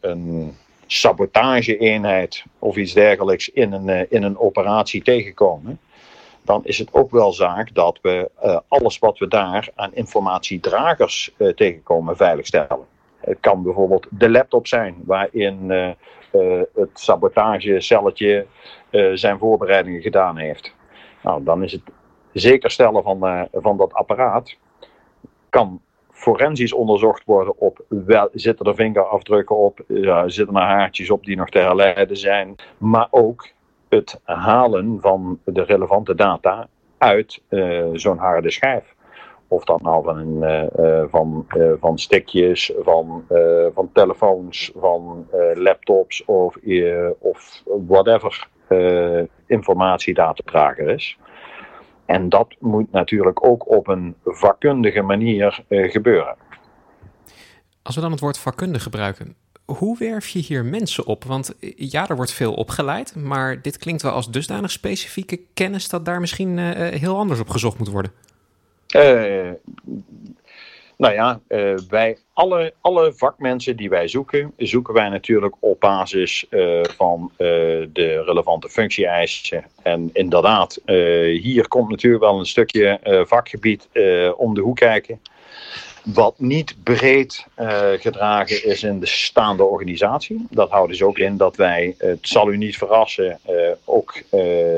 een 0.00 0.56
sabotage-eenheid 1.00 2.44
of 2.58 2.76
iets 2.76 2.92
dergelijks 2.92 3.48
in 3.48 3.72
een, 3.72 4.10
in 4.10 4.22
een 4.22 4.38
operatie 4.38 5.02
tegenkomen, 5.02 5.78
dan 6.42 6.60
is 6.64 6.78
het 6.78 6.92
ook 6.92 7.10
wel 7.10 7.32
zaak 7.32 7.74
dat 7.74 7.98
we 8.02 8.30
uh, 8.44 8.58
alles 8.68 8.98
wat 8.98 9.18
we 9.18 9.28
daar 9.28 9.68
aan 9.74 9.94
informatiedragers 9.94 11.34
uh, 11.36 11.52
tegenkomen 11.52 12.16
veiligstellen. 12.16 12.86
Het 13.16 13.38
kan 13.40 13.62
bijvoorbeeld 13.62 14.06
de 14.10 14.30
laptop 14.30 14.66
zijn 14.66 14.94
waarin 15.04 15.70
het 16.74 16.90
sabotagecelletje 16.94 18.46
zijn 19.14 19.38
voorbereidingen 19.38 20.02
gedaan 20.02 20.36
heeft. 20.36 20.74
Nou, 21.22 21.44
dan 21.44 21.62
is 21.62 21.72
het 21.72 21.82
zeker 22.32 22.70
stellen 22.70 23.02
van, 23.02 23.48
van 23.52 23.76
dat 23.76 23.92
apparaat 23.92 24.56
kan 25.48 25.80
forensisch 26.24 26.72
onderzocht 26.72 27.24
worden 27.24 27.58
op 27.58 27.84
wel, 27.88 28.28
zitten 28.32 28.66
er 28.66 28.74
vingerafdrukken 28.74 29.56
op, 29.56 29.80
zitten 30.26 30.56
er 30.56 30.62
haartjes 30.62 31.10
op 31.10 31.24
die 31.24 31.36
nog 31.36 31.48
te 31.48 31.58
herleiden 31.58 32.16
zijn, 32.16 32.54
maar 32.78 33.08
ook 33.10 33.48
het 33.88 34.20
halen 34.24 35.00
van 35.00 35.38
de 35.44 35.62
relevante 35.62 36.14
data 36.14 36.68
uit 36.98 37.42
uh, 37.48 37.86
zo'n 37.92 38.18
harde 38.18 38.50
schijf. 38.50 38.94
Of 39.48 39.64
dat 39.64 39.82
nou 39.82 40.04
van, 40.04 40.18
een, 40.18 40.68
uh, 40.80 41.04
van, 41.10 41.46
van 41.80 41.98
stickjes, 41.98 42.72
van, 42.78 43.24
van 43.74 43.90
telefoons, 43.92 44.72
van 44.76 45.26
laptops 45.54 46.24
of, 46.24 46.56
of 47.18 47.62
whatever 47.86 48.48
informatiedatadrager 49.46 50.88
is. 50.88 51.18
En 52.06 52.28
dat 52.28 52.54
moet 52.58 52.92
natuurlijk 52.92 53.46
ook 53.46 53.70
op 53.70 53.88
een 53.88 54.14
vakkundige 54.24 55.02
manier 55.02 55.64
gebeuren. 55.68 56.36
Als 57.82 57.94
we 57.94 58.00
dan 58.00 58.10
het 58.10 58.20
woord 58.20 58.38
vakkundig 58.38 58.82
gebruiken, 58.82 59.36
hoe 59.64 59.98
werf 59.98 60.28
je 60.28 60.38
hier 60.38 60.64
mensen 60.64 61.06
op? 61.06 61.24
Want 61.24 61.58
eh, 61.58 61.72
ja, 61.76 62.08
er 62.08 62.16
wordt 62.16 62.32
veel 62.32 62.54
opgeleid, 62.54 63.16
maar 63.16 63.62
dit 63.62 63.78
klinkt 63.78 64.02
wel 64.02 64.12
als 64.12 64.30
dusdanig 64.30 64.70
specifieke 64.70 65.40
kennis 65.54 65.88
dat 65.88 66.04
daar 66.04 66.20
misschien 66.20 66.58
uh, 66.58 66.70
heel 66.70 67.16
anders 67.18 67.40
op 67.40 67.48
gezocht 67.48 67.78
moet 67.78 67.88
worden. 67.88 68.12
Uh, 68.96 69.50
nou 70.96 71.14
ja, 71.14 71.40
uh, 71.48 71.78
wij, 71.88 72.18
alle, 72.32 72.74
alle 72.80 73.12
vakmensen 73.12 73.76
die 73.76 73.88
wij 73.88 74.08
zoeken, 74.08 74.52
zoeken 74.56 74.94
wij 74.94 75.08
natuurlijk 75.08 75.54
op 75.60 75.80
basis 75.80 76.46
van 76.96 77.32
de 77.38 78.22
relevante 78.26 78.68
functie-eisen. 78.68 79.64
En 79.82 80.10
inderdaad, 80.12 80.80
hier 81.40 81.68
komt 81.68 81.90
natuurlijk 81.90 82.22
wel 82.22 82.38
een 82.38 82.46
stukje 82.46 83.00
vakgebied 83.26 83.88
om 84.36 84.54
de 84.54 84.60
hoek 84.60 84.76
kijken. 84.76 85.20
Wat 86.04 86.34
niet 86.38 86.76
breed 86.82 87.46
uh, 87.58 87.90
gedragen 87.92 88.64
is 88.64 88.82
in 88.82 89.00
de 89.00 89.06
staande 89.06 89.64
organisatie. 89.64 90.46
Dat 90.50 90.70
houdt 90.70 90.90
dus 90.90 91.02
ook 91.02 91.18
in 91.18 91.36
dat 91.36 91.56
wij, 91.56 91.94
het 91.98 92.28
zal 92.28 92.52
u 92.52 92.56
niet 92.56 92.76
verrassen, 92.76 93.38
uh, 93.50 93.70
ook 93.84 94.22
uh, 94.32 94.76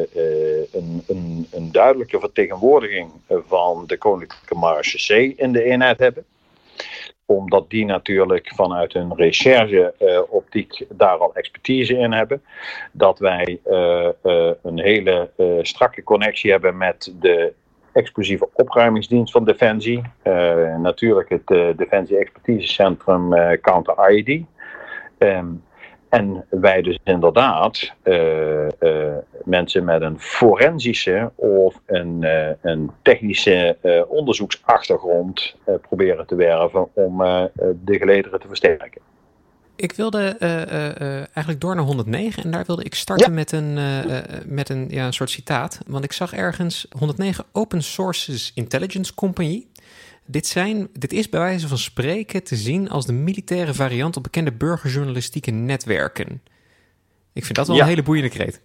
een, 0.73 1.03
een, 1.07 1.47
een, 1.51 1.73
duidelijke 1.73 2.21
vertegenwoordiging 2.21 3.11
van 3.29 3.85
de 3.87 3.97
Koninklijke 3.97 4.55
Marechaussee 4.55 5.35
in 5.37 5.53
de 5.53 5.63
eenheid 5.63 5.99
hebben. 5.99 6.25
Omdat 7.25 7.71
die 7.71 7.85
natuurlijk 7.85 8.53
vanuit 8.55 8.93
hun 8.93 9.15
recherche-optiek 9.15 10.85
daar 10.89 11.19
al 11.19 11.35
expertise 11.35 11.97
in 11.97 12.13
hebben. 12.13 12.43
Dat 12.93 13.19
wij 13.19 13.61
een 14.63 14.81
hele 14.81 15.31
strakke 15.63 16.03
connectie 16.03 16.51
hebben 16.51 16.77
met 16.77 17.13
de 17.21 17.53
explosieve 17.97 18.49
opruimingsdienst 18.53 19.33
van 19.33 19.45
Defensie. 19.45 20.03
Uh, 20.25 20.77
natuurlijk 20.77 21.29
het 21.29 21.51
uh, 21.51 21.77
Defensie 21.77 22.19
Expertisecentrum 22.19 23.33
uh, 23.33 23.51
Counter 23.61 24.11
ID. 24.11 24.29
Um, 24.29 24.47
ehm, 25.19 25.47
en 26.09 26.45
wij 26.49 26.83
dus 26.83 26.99
inderdaad 27.05 27.93
mensen 29.45 29.85
met 29.85 30.03
een 30.03 30.21
forensische 30.21 31.31
of 31.35 31.81
een, 31.87 32.27
een 32.61 32.91
technische 33.03 33.77
onderzoeksachtergrond 34.09 35.57
proberen 35.81 36.27
te 36.27 36.35
werven 36.35 36.89
om 36.95 37.19
de 37.85 37.99
gelederen 37.99 38.41
te 38.41 38.49
versterken. 38.49 39.03
Ik 39.77 39.93
wilde 39.93 40.37
uh, 40.41 40.51
uh, 40.51 41.17
eigenlijk 41.17 41.61
door 41.61 41.75
naar 41.75 41.85
109 41.85 42.43
en 42.43 42.51
daar 42.51 42.65
wilde 42.67 42.85
ik 42.85 42.95
starten 42.95 43.29
ja. 43.29 43.35
met, 43.35 43.53
een, 43.53 43.75
met 44.47 44.69
een, 44.69 44.87
ja, 44.91 45.07
een 45.07 45.13
soort 45.13 45.31
citaat. 45.31 45.79
Want 45.87 46.05
ik 46.05 46.13
zag 46.13 46.33
ergens 46.33 46.87
109 46.99 47.45
Open 47.53 47.83
Sources 47.83 48.53
Intelligence 48.55 49.15
Company. 49.15 49.67
Dit, 50.25 50.47
zijn, 50.47 50.89
dit 50.93 51.13
is 51.13 51.29
bij 51.29 51.41
wijze 51.41 51.69
van 51.69 51.79
spreken 51.79 52.43
te 52.43 52.57
zien 52.57 52.91
als 52.91 53.07
de 53.07 53.13
militaire 53.13 53.75
variant 53.75 54.17
op 54.17 54.23
bekende 54.23 54.53
burgerjournalistieke 54.53 55.51
netwerken. 55.51 56.43
Ik 57.33 57.45
vind 57.45 57.57
dat 57.57 57.67
wel 57.67 57.77
ja. 57.77 57.83
een 57.83 57.89
hele 57.89 58.03
boeiende 58.03 58.31
kreet. 58.31 58.61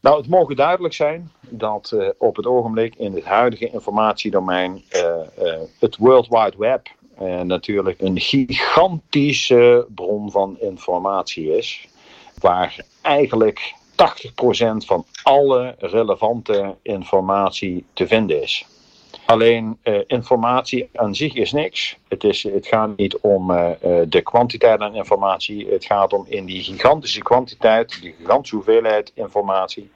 Nou, 0.00 0.18
het 0.18 0.28
mogen 0.28 0.56
duidelijk 0.56 0.94
zijn 0.94 1.30
dat 1.40 1.96
op 2.18 2.36
het 2.36 2.46
ogenblik 2.46 2.94
in 2.94 3.14
het 3.14 3.24
huidige 3.24 3.70
informatiedomein 3.70 4.82
het 5.78 5.96
World 5.96 6.28
Wide 6.28 6.54
Web 6.58 6.88
uh, 7.22 7.40
natuurlijk 7.40 8.00
een 8.00 8.20
gigantische 8.20 9.86
bron 9.94 10.30
van 10.30 10.56
informatie 10.60 11.56
is. 11.56 11.88
Waar 12.40 12.84
eigenlijk 13.02 13.74
80% 13.86 13.86
van 14.76 15.04
alle 15.22 15.74
relevante 15.78 16.76
informatie 16.82 17.84
te 17.92 18.06
vinden 18.06 18.42
is. 18.42 18.66
Alleen 19.26 19.78
uh, 19.84 19.98
informatie 20.06 20.88
aan 20.94 21.14
zich 21.14 21.34
is 21.34 21.52
niks. 21.52 21.96
Het, 22.08 22.24
is, 22.24 22.42
het 22.42 22.66
gaat 22.66 22.96
niet 22.96 23.16
om 23.16 23.50
uh, 23.50 23.70
de 24.08 24.20
kwantiteit 24.22 24.80
aan 24.80 24.94
informatie. 24.94 25.68
Het 25.68 25.84
gaat 25.84 26.12
om 26.12 26.24
in 26.28 26.44
die 26.44 26.62
gigantische 26.62 27.22
kwantiteit, 27.22 28.00
die 28.00 28.14
gigantische 28.18 28.56
hoeveelheid 28.56 29.12
informatie, 29.14 29.90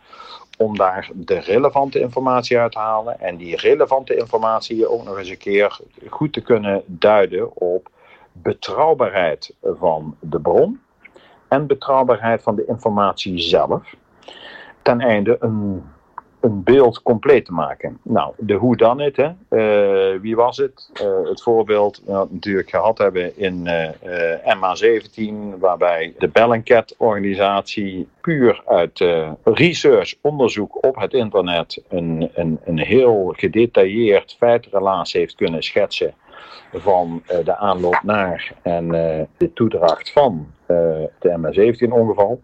om 0.60 0.76
daar 0.76 1.10
de 1.14 1.38
relevante 1.38 2.00
informatie 2.00 2.58
uit 2.58 2.72
te 2.72 2.78
halen. 2.78 3.20
En 3.20 3.36
die 3.36 3.56
relevante 3.56 4.16
informatie 4.16 4.88
ook 4.88 5.04
nog 5.04 5.18
eens 5.18 5.28
een 5.28 5.38
keer 5.38 5.80
goed 6.08 6.32
te 6.32 6.40
kunnen 6.40 6.82
duiden 6.86 7.56
op 7.56 7.88
betrouwbaarheid 8.32 9.54
van 9.62 10.16
de 10.20 10.40
bron 10.40 10.80
en 11.48 11.66
betrouwbaarheid 11.66 12.42
van 12.42 12.54
de 12.54 12.64
informatie 12.66 13.38
zelf. 13.38 13.94
Ten 14.82 15.00
einde 15.00 15.36
een 15.40 15.84
een 16.40 16.62
beeld 16.62 17.02
compleet 17.02 17.44
te 17.44 17.52
maken. 17.52 17.98
Nou, 18.02 18.34
de 18.38 18.54
hoe 18.54 18.76
dan 18.76 19.00
het? 19.00 19.18
Uh, 19.18 19.34
wie 20.20 20.36
was 20.36 20.56
het? 20.56 20.90
Uh, 21.02 21.28
het 21.28 21.42
voorbeeld 21.42 22.02
dat 22.06 22.28
we 22.28 22.34
natuurlijk 22.34 22.70
gehad 22.70 22.98
hebben 22.98 23.38
in 23.38 23.66
uh, 23.66 23.88
MA17, 24.56 25.58
waarbij 25.58 26.14
de 26.18 26.28
Bellingcat-organisatie 26.28 28.08
puur 28.20 28.62
uit 28.66 29.04
research, 29.44 30.14
onderzoek 30.20 30.84
op 30.86 30.96
het 30.96 31.12
internet 31.12 31.82
een, 31.88 32.30
een, 32.34 32.60
een 32.64 32.78
heel 32.78 33.32
gedetailleerd 33.36 34.36
feitrelaas 34.38 35.12
heeft 35.12 35.34
kunnen 35.34 35.62
schetsen 35.62 36.14
van 36.72 37.22
de 37.44 37.56
aanloop 37.56 38.00
naar 38.02 38.52
en 38.62 38.88
de 39.36 39.52
toedracht 39.52 40.12
van 40.12 40.46
de 40.66 41.38
MA17-ongeval 41.38 42.40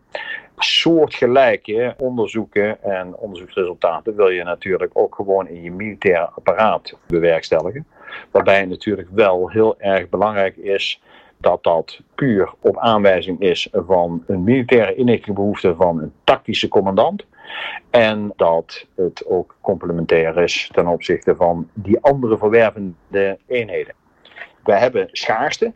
soortgelijke 0.58 1.94
onderzoeken 1.98 2.82
en 2.82 3.16
onderzoeksresultaten 3.16 4.16
wil 4.16 4.28
je 4.28 4.42
natuurlijk 4.42 4.90
ook 4.92 5.14
gewoon 5.14 5.48
in 5.48 5.62
je 5.62 5.72
militaire 5.72 6.30
apparaat 6.34 6.96
bewerkstelligen. 7.06 7.86
Waarbij 8.30 8.60
het 8.60 8.68
natuurlijk 8.68 9.08
wel 9.10 9.50
heel 9.50 9.80
erg 9.80 10.08
belangrijk 10.08 10.56
is 10.56 11.00
dat 11.36 11.62
dat 11.62 12.00
puur 12.14 12.52
op 12.60 12.78
aanwijzing 12.78 13.40
is 13.40 13.68
van 13.72 14.24
een 14.26 14.44
militaire 14.44 14.94
inlichtingbehoefte 14.94 15.74
van 15.74 16.02
een 16.02 16.12
tactische 16.24 16.68
commandant. 16.68 17.26
En 17.90 18.32
dat 18.36 18.86
het 18.94 19.26
ook 19.26 19.56
complementair 19.60 20.38
is 20.38 20.70
ten 20.72 20.86
opzichte 20.86 21.36
van 21.36 21.68
die 21.72 22.00
andere 22.00 22.38
verwervende 22.38 23.38
eenheden. 23.46 23.94
Wij 24.64 24.78
hebben 24.78 25.08
schaarste 25.12 25.72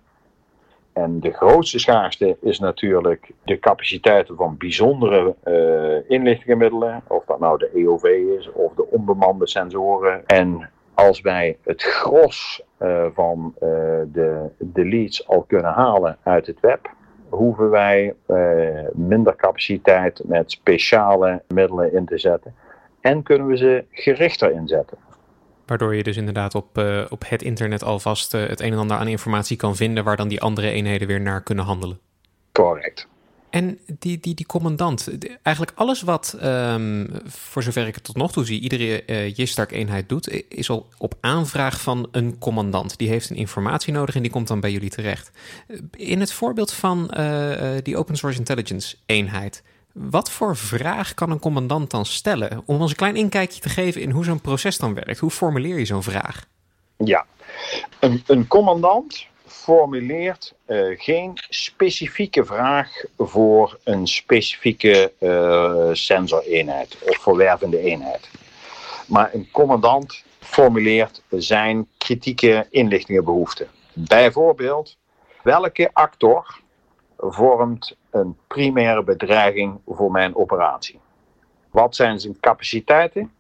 En 0.93 1.21
de 1.21 1.33
grootste 1.33 1.79
schaarste 1.79 2.37
is 2.41 2.59
natuurlijk 2.59 3.31
de 3.45 3.59
capaciteiten 3.59 4.37
van 4.37 4.57
bijzondere 4.57 5.35
uh, 5.45 6.11
inlichtingenmiddelen. 6.11 7.03
Of 7.07 7.25
dat 7.25 7.41
nou 7.41 7.59
de 7.59 7.71
EOV 7.75 8.05
is 8.39 8.53
of 8.53 8.75
de 8.75 8.87
onbemande 8.87 9.49
sensoren. 9.49 10.27
En 10.27 10.71
als 10.95 11.21
wij 11.21 11.59
het 11.65 11.83
gros 11.83 12.63
uh, 12.83 13.07
van 13.15 13.55
uh, 13.55 13.69
de, 14.13 14.49
de 14.59 14.85
leads 14.85 15.29
al 15.29 15.43
kunnen 15.43 15.73
halen 15.73 16.17
uit 16.23 16.47
het 16.47 16.61
web, 16.61 16.91
hoeven 17.29 17.71
wij 17.71 18.15
minder 18.93 19.37
capaciteit 19.37 20.23
met 20.25 20.51
speciale 20.51 21.43
middelen 21.49 21.93
in 21.93 22.05
te 22.05 22.19
zetten. 22.19 22.55
En 23.01 23.23
kunnen 23.23 23.47
we 23.47 23.57
ze 23.57 23.85
gerichter 23.91 24.53
inzetten. 24.53 24.99
Waardoor 25.71 25.97
je 25.97 26.03
dus 26.03 26.17
inderdaad 26.17 26.55
op, 26.55 26.79
uh, 26.79 27.05
op 27.09 27.25
het 27.27 27.43
internet 27.43 27.83
alvast 27.85 28.35
uh, 28.35 28.47
het 28.47 28.61
een 28.61 28.73
en 28.73 28.79
ander 28.79 28.97
aan 28.97 29.09
informatie 29.09 29.57
kan 29.57 29.77
vinden 29.77 30.05
waar 30.05 30.17
dan 30.17 30.29
die 30.29 30.41
andere 30.41 30.71
eenheden 30.71 31.09
weer 31.09 31.21
naar 31.21 31.43
kunnen 31.43 31.65
handelen. 31.65 31.99
Correct. 32.53 33.09
En 33.51 33.79
die, 33.99 34.21
die, 34.21 34.35
die 34.35 34.47
commandant, 34.47 35.11
eigenlijk 35.43 35.79
alles 35.79 36.03
wat, 36.03 36.39
um, 36.43 37.09
voor 37.27 37.63
zover 37.63 37.87
ik 37.87 37.95
het 37.95 38.05
tot 38.05 38.17
nog 38.17 38.33
toe 38.33 38.45
zie, 38.45 38.61
iedere 38.61 39.03
uh, 39.07 39.35
JISTARK-eenheid 39.35 40.09
doet, 40.09 40.45
is 40.49 40.71
al 40.71 40.89
op 40.99 41.15
aanvraag 41.21 41.81
van 41.81 42.09
een 42.11 42.39
commandant. 42.39 42.99
Die 42.99 43.09
heeft 43.09 43.31
een 43.31 43.37
informatie 43.37 43.93
nodig 43.93 44.15
en 44.15 44.23
die 44.23 44.31
komt 44.31 44.49
dan 44.49 44.61
bij 44.61 44.73
jullie 44.73 44.91
terecht. 44.91 45.31
In 45.97 46.21
het 46.21 46.33
voorbeeld 46.33 46.73
van 46.73 47.15
die 47.83 47.97
Open 47.97 48.17
Source 48.17 48.39
Intelligence 48.39 48.97
eenheid, 49.07 49.63
wat 49.93 50.31
voor 50.31 50.57
vraag 50.57 51.15
kan 51.15 51.31
een 51.31 51.39
commandant 51.39 51.91
dan 51.91 52.07
stellen? 52.07 52.63
Om 52.67 52.81
ons 52.81 52.91
een 52.91 52.97
klein 52.97 53.17
inkijkje 53.17 53.61
te 53.61 53.69
geven 53.69 54.01
in 54.01 54.11
hoe 54.11 54.25
zo'n 54.25 54.41
proces 54.41 54.79
dan 54.79 54.95
werkt. 54.95 55.19
Hoe 55.19 55.31
formuleer 55.31 55.79
je 55.79 55.85
zo'n 55.85 56.03
vraag? 56.03 56.47
Ja, 56.97 57.27
een, 57.99 58.23
een 58.27 58.47
commandant 58.47 59.27
formuleert 59.47 60.55
uh, 60.67 61.01
geen 61.01 61.39
specifieke 61.49 62.45
vraag 62.45 63.05
voor 63.19 63.79
een 63.85 64.07
specifieke 64.07 65.13
uh, 65.21 65.89
sensoreenheid 65.93 66.97
of 67.01 67.17
verwervende 67.17 67.79
eenheid. 67.79 68.31
Maar 69.07 69.35
een 69.35 69.49
commandant 69.51 70.25
formuleert 70.41 71.23
zijn 71.29 71.89
kritieke 71.99 72.67
inlichtingenbehoeften. 72.71 73.69
Bijvoorbeeld, 73.93 74.97
welke 75.43 75.91
actor 75.93 76.61
vormt 77.17 77.97
een 78.11 78.37
primaire 78.47 79.03
bedreiging 79.03 79.79
voor 79.87 80.11
mijn 80.11 80.37
operatie. 80.37 81.01
Wat 81.71 81.95
zijn 81.95 82.21
zijn 82.21 82.41
capaciteiten? 82.41 83.33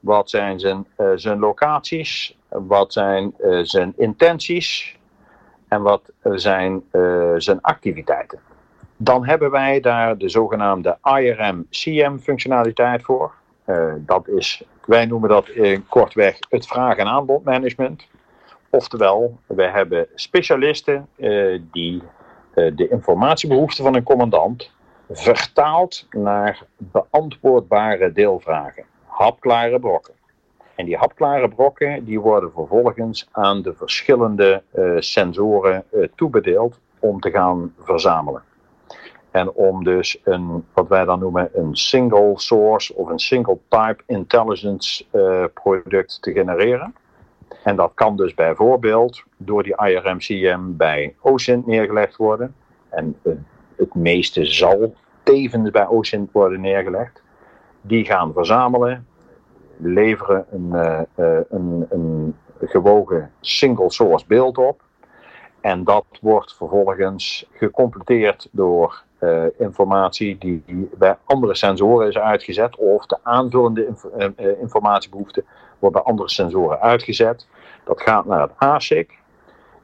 Wat 0.00 0.30
zijn 0.30 0.60
zijn, 0.60 0.86
uh, 0.98 1.10
zijn 1.14 1.38
locaties? 1.38 2.36
Wat 2.48 2.92
zijn 2.92 3.34
uh, 3.40 3.60
zijn 3.62 3.92
intenties? 3.96 4.96
En 5.68 5.82
wat 5.82 6.02
zijn 6.22 6.82
uh, 6.92 7.32
zijn 7.36 7.60
activiteiten? 7.60 8.38
Dan 8.96 9.26
hebben 9.26 9.50
wij 9.50 9.80
daar 9.80 10.18
de 10.18 10.28
zogenaamde 10.28 10.98
IRM-CM-functionaliteit 11.02 13.02
voor. 13.02 13.32
dat 13.98 14.28
is, 14.28 14.62
wij 14.84 15.06
noemen 15.06 15.28
dat 15.28 15.50
kortweg 15.88 16.38
het 16.48 16.66
vraag- 16.66 16.96
en 16.96 17.06
aanbodmanagement. 17.06 18.06
Oftewel, 18.70 19.38
wij 19.46 19.70
hebben 19.70 20.06
specialisten 20.14 21.08
die 21.72 22.02
eh, 22.02 22.08
de 22.74 22.88
informatiebehoeften 22.88 23.84
van 23.84 23.94
een 23.94 24.02
commandant 24.02 24.70
vertaalt 25.10 26.06
naar 26.10 26.62
beantwoordbare 26.76 28.12
deelvragen, 28.12 28.84
hapklare 29.06 29.80
brokken. 29.80 30.14
En 30.74 30.84
die 30.84 30.96
hapklare 30.96 31.48
brokken 31.48 32.04
die 32.04 32.20
worden 32.20 32.52
vervolgens 32.52 33.28
aan 33.32 33.62
de 33.62 33.74
verschillende 33.74 34.62
uh, 34.74 34.96
sensoren 34.98 35.84
uh, 35.92 36.06
toebedeeld 36.14 36.80
om 36.98 37.20
te 37.20 37.30
gaan 37.30 37.74
verzamelen. 37.78 38.42
En 39.30 39.52
om 39.52 39.84
dus 39.84 40.20
een, 40.24 40.64
wat 40.72 40.88
wij 40.88 41.04
dan 41.04 41.18
noemen, 41.18 41.50
een 41.52 41.76
single 41.76 42.32
source 42.34 42.94
of 42.94 43.08
een 43.08 43.18
single 43.18 43.58
type 43.68 44.02
intelligence 44.06 45.04
product 45.54 46.22
te 46.22 46.32
genereren. 46.32 46.94
En 47.64 47.76
dat 47.76 47.90
kan 47.94 48.16
dus 48.16 48.34
bijvoorbeeld 48.34 49.22
door 49.36 49.62
die 49.62 49.76
IRMCM 49.76 50.60
bij 50.66 51.14
OSINT 51.20 51.66
neergelegd 51.66 52.16
worden. 52.16 52.54
En 52.88 53.16
het 53.76 53.94
meeste 53.94 54.44
zal 54.44 54.94
tevens 55.22 55.70
bij 55.70 55.86
OSINT 55.86 56.32
worden 56.32 56.60
neergelegd. 56.60 57.22
Die 57.80 58.04
gaan 58.04 58.32
verzamelen, 58.32 59.06
leveren 59.76 60.46
een, 60.50 60.68
uh, 60.72 61.40
een, 61.48 61.86
een 61.90 62.36
gewogen 62.60 63.32
single 63.40 63.90
source 63.90 64.24
beeld 64.26 64.58
op. 64.58 64.82
En 65.60 65.84
dat 65.84 66.04
wordt 66.20 66.56
vervolgens 66.56 67.48
gecompleteerd 67.52 68.48
door 68.50 69.02
uh, 69.20 69.44
informatie 69.58 70.38
die, 70.38 70.90
bij 70.94 71.16
andere 71.24 71.54
sensoren 71.54 72.08
is 72.08 72.18
uitgezet. 72.18 72.76
Of 72.76 73.06
de 73.06 73.18
aanvullende 73.22 73.86
inf 73.86 74.04
uh, 74.18 74.60
informatiebehoefte 74.60 75.44
wordt 75.78 75.96
bij 75.96 76.04
andere 76.04 76.28
sensoren 76.28 76.80
uitgezet. 76.80 77.46
Dat 77.84 78.02
gaat 78.02 78.24
naar 78.24 78.40
het 78.40 78.52
ASIC, 78.56 79.18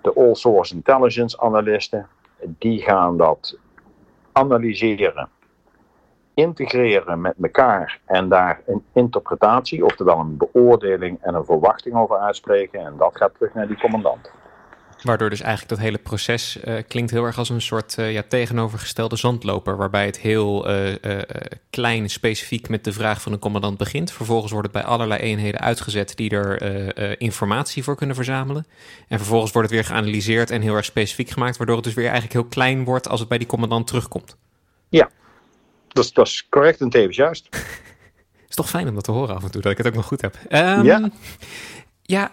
de 0.02 0.14
All 0.14 0.34
Source 0.34 0.74
Intelligence 0.74 1.40
analisten. 1.40 2.06
Die 2.58 2.82
gaan 2.82 3.16
dat 3.16 3.56
analyseren, 4.32 5.28
integreren 6.34 7.20
met 7.20 7.34
elkaar 7.42 8.00
en 8.04 8.28
daar 8.28 8.60
een 8.66 8.84
interpretatie, 8.92 9.84
oftewel 9.84 10.18
een 10.18 10.36
beoordeling 10.36 11.18
en 11.20 11.34
een 11.34 11.44
verwachting 11.44 11.94
over 11.94 12.18
uitspreken. 12.18 12.80
En 12.80 12.94
dat 12.96 13.16
gaat 13.16 13.34
terug 13.34 13.54
naar 13.54 13.66
die 13.66 13.78
commandant. 13.78 14.30
Waardoor 15.04 15.30
dus 15.30 15.40
eigenlijk 15.40 15.70
dat 15.70 15.84
hele 15.84 15.98
proces 15.98 16.58
uh, 16.64 16.74
klinkt 16.88 17.10
heel 17.10 17.24
erg 17.24 17.38
als 17.38 17.48
een 17.48 17.60
soort 17.60 17.96
uh, 17.98 18.12
ja, 18.12 18.22
tegenovergestelde 18.28 19.16
zandloper. 19.16 19.76
Waarbij 19.76 20.06
het 20.06 20.18
heel 20.18 20.70
uh, 20.70 20.94
klein, 21.70 22.10
specifiek 22.10 22.68
met 22.68 22.84
de 22.84 22.92
vraag 22.92 23.22
van 23.22 23.32
een 23.32 23.38
commandant 23.38 23.78
begint. 23.78 24.12
Vervolgens 24.12 24.52
wordt 24.52 24.72
het 24.72 24.82
bij 24.82 24.92
allerlei 24.92 25.20
eenheden 25.20 25.60
uitgezet 25.60 26.16
die 26.16 26.30
er 26.30 27.20
informatie 27.20 27.82
voor 27.82 27.96
kunnen 27.96 28.16
verzamelen. 28.16 28.66
En 29.08 29.18
vervolgens 29.18 29.52
wordt 29.52 29.70
het 29.70 29.76
weer 29.78 29.88
geanalyseerd 29.88 30.50
en 30.50 30.62
heel 30.62 30.74
erg 30.74 30.84
specifiek 30.84 31.30
gemaakt. 31.30 31.56
Waardoor 31.56 31.76
het 31.76 31.84
dus 31.84 31.94
weer 31.94 32.04
eigenlijk 32.04 32.32
heel 32.32 32.44
klein 32.44 32.84
wordt 32.84 33.08
als 33.08 33.20
het 33.20 33.28
bij 33.28 33.38
die 33.38 33.46
commandant 33.46 33.86
terugkomt. 33.86 34.36
Ja, 34.88 35.10
dat 35.88 36.04
is, 36.04 36.12
dat 36.12 36.26
is 36.26 36.46
correct 36.48 36.80
en 36.80 36.90
tevens 36.90 37.16
juist. 37.16 37.48
is 38.48 38.54
toch 38.54 38.68
fijn 38.68 38.88
om 38.88 38.94
dat 38.94 39.04
te 39.04 39.12
horen 39.12 39.34
af 39.34 39.42
en 39.42 39.50
toe, 39.50 39.62
dat 39.62 39.72
ik 39.72 39.78
het 39.78 39.86
ook 39.86 39.94
nog 39.94 40.06
goed 40.06 40.20
heb. 40.20 40.38
Um, 40.48 40.84
ja. 40.84 41.10
Ja, 42.02 42.32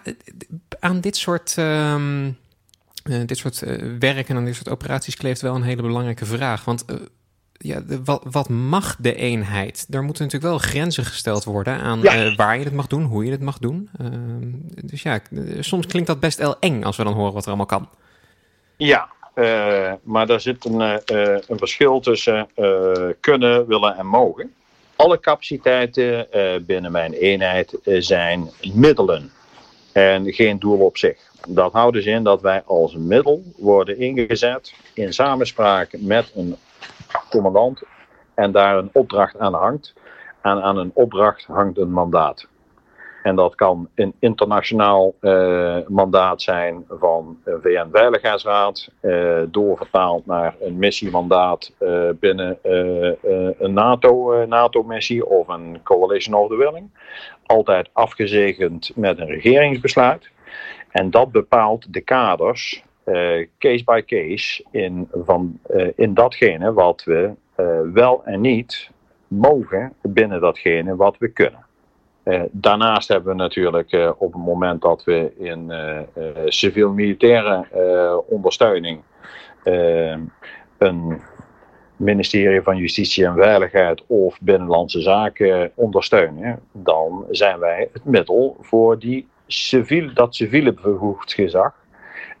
aan 0.80 1.00
dit 1.00 1.16
soort... 1.16 1.56
Um, 1.56 2.40
uh, 3.04 3.20
dit 3.26 3.38
soort 3.38 3.62
uh, 3.62 3.98
werk 3.98 4.28
en 4.28 4.36
aan 4.36 4.44
dit 4.44 4.54
soort 4.54 4.68
operaties 4.68 5.16
kleeft 5.16 5.40
wel 5.40 5.54
een 5.54 5.62
hele 5.62 5.82
belangrijke 5.82 6.24
vraag. 6.24 6.64
Want 6.64 6.84
uh, 6.90 6.96
ja, 7.52 7.80
de, 7.80 8.04
wat, 8.04 8.22
wat, 8.30 8.48
mag 8.48 8.96
de 8.98 9.14
eenheid? 9.14 9.86
Daar 9.88 10.02
moeten 10.02 10.24
natuurlijk 10.24 10.52
wel 10.52 10.70
grenzen 10.70 11.04
gesteld 11.04 11.44
worden 11.44 11.78
aan 11.78 12.00
ja. 12.02 12.34
waar 12.34 12.58
je 12.58 12.64
het 12.64 12.72
mag 12.72 12.86
doen, 12.86 13.04
hoe 13.04 13.24
je 13.24 13.30
het 13.30 13.42
mag 13.42 13.58
doen. 13.58 13.90
Ehm, 13.98 14.50
dus 14.84 15.02
ja, 15.02 15.20
soms 15.60 15.86
klinkt 15.86 16.08
dat 16.08 16.20
best 16.20 16.38
wel 16.38 16.56
eng 16.58 16.82
als 16.82 16.96
we 16.96 17.04
dan 17.04 17.12
horen 17.12 17.32
wat 17.32 17.42
er 17.42 17.48
allemaal 17.48 17.66
kan. 17.66 17.88
Ja, 18.76 19.08
maar 20.02 20.26
daar 20.26 20.40
zit 20.40 20.64
een, 20.64 20.80
een 21.48 21.58
verschil 21.58 22.00
tussen 22.00 22.48
kunnen, 23.20 23.66
willen 23.66 23.96
en 23.96 24.06
mogen. 24.06 24.52
Alle 24.96 25.20
capaciteiten 25.20 26.26
binnen 26.66 26.92
mijn 26.92 27.12
eenheid 27.12 27.78
zijn 27.84 28.50
middelen 28.74 29.30
en 29.92 30.32
geen 30.32 30.58
doel 30.58 30.78
op 30.78 30.96
zich. 30.96 31.18
Dat 31.48 31.72
houdt 31.72 31.94
dus 31.94 32.06
in 32.06 32.24
dat 32.24 32.40
wij 32.40 32.62
als 32.66 32.96
middel 32.96 33.42
worden 33.56 33.98
ingezet 33.98 34.74
in 34.94 35.12
samenspraak 35.12 35.90
met 35.98 36.32
een 36.34 36.56
commandant 37.30 37.82
en 38.34 38.52
daar 38.52 38.78
een 38.78 38.90
opdracht 38.92 39.38
aan 39.38 39.54
hangt. 39.54 39.94
En 40.42 40.62
aan 40.62 40.76
een 40.76 40.90
opdracht 40.94 41.44
hangt 41.44 41.78
een 41.78 41.92
mandaat. 41.92 42.46
En 43.22 43.36
dat 43.36 43.54
kan 43.54 43.88
een 43.94 44.14
internationaal 44.18 45.14
uh, 45.20 45.76
mandaat 45.88 46.42
zijn 46.42 46.84
van 46.88 47.38
VN-veiligheidsraad, 47.44 48.90
uh, 49.00 49.42
doorvertaald 49.48 50.26
naar 50.26 50.54
een 50.60 50.78
missiemandaat 50.78 51.72
uh, 51.80 52.08
binnen 52.20 52.58
een 53.58 53.72
NATO-missie 54.48 55.20
NATO 55.20 55.36
of 55.36 55.48
een 55.48 55.80
Coalition 55.82 56.34
of 56.34 56.48
the 56.48 56.56
Willing. 56.56 56.90
Altijd 57.46 57.88
afgezegend 57.92 58.92
met 58.94 59.18
een 59.18 59.26
regeringsbesluit. 59.26 60.30
En 60.90 61.10
dat 61.10 61.32
bepaalt 61.32 61.92
de 61.92 62.00
kaders, 62.00 62.84
case 63.58 63.84
by 63.84 64.02
case, 64.06 64.64
in, 64.70 65.08
van, 65.12 65.60
in 65.96 66.14
datgene 66.14 66.72
wat 66.72 67.04
we 67.04 67.30
wel 67.92 68.24
en 68.24 68.40
niet 68.40 68.90
mogen 69.28 69.92
binnen 70.02 70.40
datgene 70.40 70.96
wat 70.96 71.18
we 71.18 71.28
kunnen. 71.28 71.64
Daarnaast 72.50 73.08
hebben 73.08 73.32
we 73.32 73.42
natuurlijk 73.42 74.14
op 74.18 74.32
het 74.32 74.42
moment 74.42 74.82
dat 74.82 75.04
we 75.04 75.32
in 75.38 75.72
civiel-militaire 76.46 77.66
ondersteuning 78.26 79.02
een 80.78 81.20
ministerie 81.96 82.62
van 82.62 82.76
Justitie 82.76 83.26
en 83.26 83.34
Veiligheid 83.34 84.02
of 84.06 84.40
Binnenlandse 84.40 85.00
Zaken 85.00 85.72
ondersteunen, 85.74 86.60
dan 86.72 87.24
zijn 87.30 87.58
wij 87.58 87.88
het 87.92 88.04
middel 88.04 88.56
voor 88.60 88.98
die 88.98 89.28
civiel, 89.46 90.14
dat 90.14 90.34
civiele 90.34 90.72
bevoegd 90.72 91.32
gezag. 91.32 91.74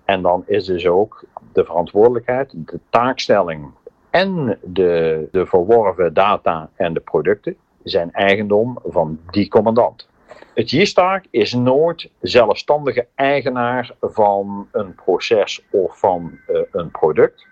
En 0.04 0.22
dan 0.22 0.44
is 0.46 0.64
dus 0.64 0.86
ook 0.86 1.24
de 1.52 1.64
verantwoordelijkheid, 1.64 2.52
de 2.56 2.80
taakstelling 2.90 3.70
en 4.10 4.58
de, 4.62 5.28
de 5.30 5.46
verworven 5.46 6.14
data 6.14 6.70
en 6.76 6.94
de 6.94 7.00
producten 7.00 7.56
zijn 7.84 8.12
eigendom 8.12 8.78
van 8.84 9.20
die 9.30 9.48
commandant. 9.48 10.08
Het 10.54 10.70
JISTARK 10.70 11.24
is 11.30 11.52
nooit 11.52 12.10
zelfstandige 12.20 13.06
eigenaar 13.14 13.90
van 14.00 14.68
een 14.72 14.94
proces 14.94 15.64
of 15.70 15.98
van 15.98 16.38
uh, 16.48 16.60
een 16.72 16.90
product. 16.90 17.46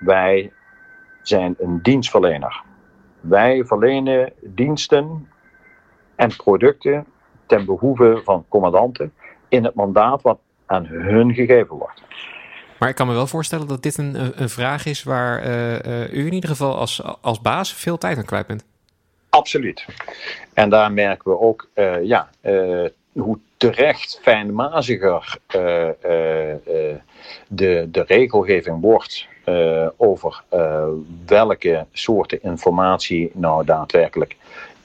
Wij 0.00 0.52
zijn 1.22 1.54
een 1.58 1.82
dienstverlener. 1.82 2.62
Wij 3.20 3.64
verlenen 3.64 4.32
diensten 4.40 5.28
en 6.16 6.36
producten 6.36 7.06
ten 7.46 7.64
behoeve 7.64 8.20
van 8.24 8.44
commandanten 8.48 9.12
in 9.48 9.64
het 9.64 9.74
mandaat 9.74 10.22
wat 10.22 10.38
aan 10.66 10.86
hun 10.86 11.34
gegeven 11.34 11.76
wordt. 11.76 12.02
Maar 12.78 12.88
ik 12.88 12.94
kan 12.94 13.06
me 13.06 13.12
wel 13.12 13.26
voorstellen 13.26 13.68
dat 13.68 13.82
dit 13.82 13.98
een, 13.98 14.42
een 14.42 14.48
vraag 14.48 14.86
is 14.86 15.02
waar 15.02 15.46
uh, 15.46 15.72
uh, 15.72 16.12
u 16.12 16.26
in 16.26 16.32
ieder 16.32 16.50
geval 16.50 16.76
als, 16.76 17.02
als 17.20 17.40
baas 17.40 17.74
veel 17.74 17.98
tijd 17.98 18.16
aan 18.16 18.24
kwijt 18.24 18.46
bent. 18.46 18.64
Absoluut. 19.30 19.84
En 20.54 20.70
daar 20.70 20.92
merken 20.92 21.30
we 21.30 21.40
ook 21.40 21.68
uh, 21.74 22.04
ja, 22.04 22.30
hoe 23.12 23.38
terecht 23.56 24.18
fijnmaziger 24.22 25.38
de, 27.48 27.88
de 27.90 28.04
regelgeving 28.06 28.80
wordt 28.80 29.26
over 29.96 30.42
welke 31.26 31.86
soorten 31.92 32.42
informatie 32.42 33.30
nou 33.34 33.64
daadwerkelijk 33.64 34.36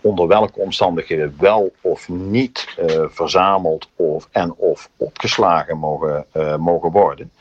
onder 0.02 0.28
welke 0.28 0.60
omstandigheden 0.60 1.36
wel 1.40 1.74
of 1.82 2.10
niet 2.10 2.78
verzameld 3.10 3.90
of, 3.96 4.28
en 4.32 4.54
of 4.56 4.90
opgeslagen 4.98 5.78
mogen, 5.78 6.26
mogen 6.60 6.92
worden. 6.92 7.32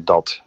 Dat 0.00 0.42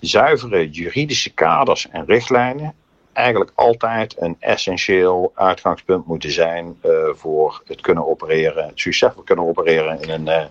zuivere 0.00 0.70
juridische 0.70 1.34
kaders 1.34 1.88
en 1.88 2.04
richtlijnen 2.06 2.74
eigenlijk 3.12 3.52
altijd 3.54 4.14
een 4.18 4.36
essentieel 4.38 5.32
uitgangspunt 5.34 6.06
moeten 6.06 6.30
zijn 6.30 6.76
voor 7.12 7.62
het 7.66 7.80
kunnen 7.80 8.08
opereren, 8.08 8.66
het 8.66 8.80
succesvol 8.80 9.22
kunnen 9.22 9.46
opereren 9.46 10.00
in 10.00 10.10
een, 10.10 10.48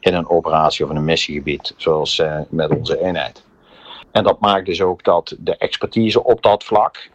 in 0.00 0.14
een 0.14 0.28
operatie 0.28 0.84
of 0.84 0.90
een 0.90 1.04
missiegebied, 1.04 1.74
zoals 1.76 2.22
met 2.48 2.70
onze 2.70 3.00
eenheid. 3.00 3.44
En 4.10 4.24
dat 4.24 4.40
maakt 4.40 4.66
dus 4.66 4.82
ook 4.82 5.04
dat 5.04 5.36
de 5.38 5.56
expertise 5.56 6.24
op 6.24 6.42
dat 6.42 6.64
vlak 6.64 7.10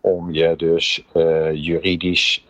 om 0.00 0.32
je 0.32 0.56
dus 0.56 1.04
juridisch 1.52 2.44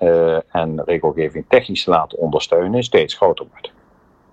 en 0.51 0.83
regelgeving 0.85 1.45
technisch 1.49 1.85
te 1.85 1.91
laten 1.91 2.19
ondersteunen, 2.19 2.83
steeds 2.83 3.15
groter 3.15 3.47
wordt. 3.51 3.73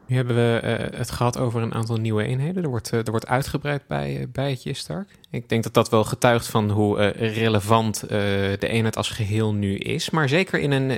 Nu 0.07 0.15
hebben 0.15 0.35
we 0.35 0.67
het 0.95 1.11
gehad 1.11 1.37
over 1.37 1.61
een 1.61 1.73
aantal 1.73 1.97
nieuwe 1.97 2.23
eenheden. 2.23 2.63
Er 2.63 2.69
wordt, 2.69 2.91
er 2.91 3.11
wordt 3.11 3.27
uitgebreid 3.27 3.87
bij, 3.87 4.27
bij 4.31 4.49
het 4.49 4.63
JISTARK. 4.63 5.09
Ik 5.31 5.49
denk 5.49 5.63
dat 5.63 5.73
dat 5.73 5.89
wel 5.89 6.03
getuigt 6.03 6.47
van 6.47 6.69
hoe 6.69 7.07
relevant 7.09 8.09
de 8.09 8.67
eenheid 8.67 8.97
als 8.97 9.09
geheel 9.09 9.53
nu 9.53 9.77
is. 9.77 10.09
Maar 10.09 10.29
zeker 10.29 10.59
in 10.59 10.71
een, 10.71 10.89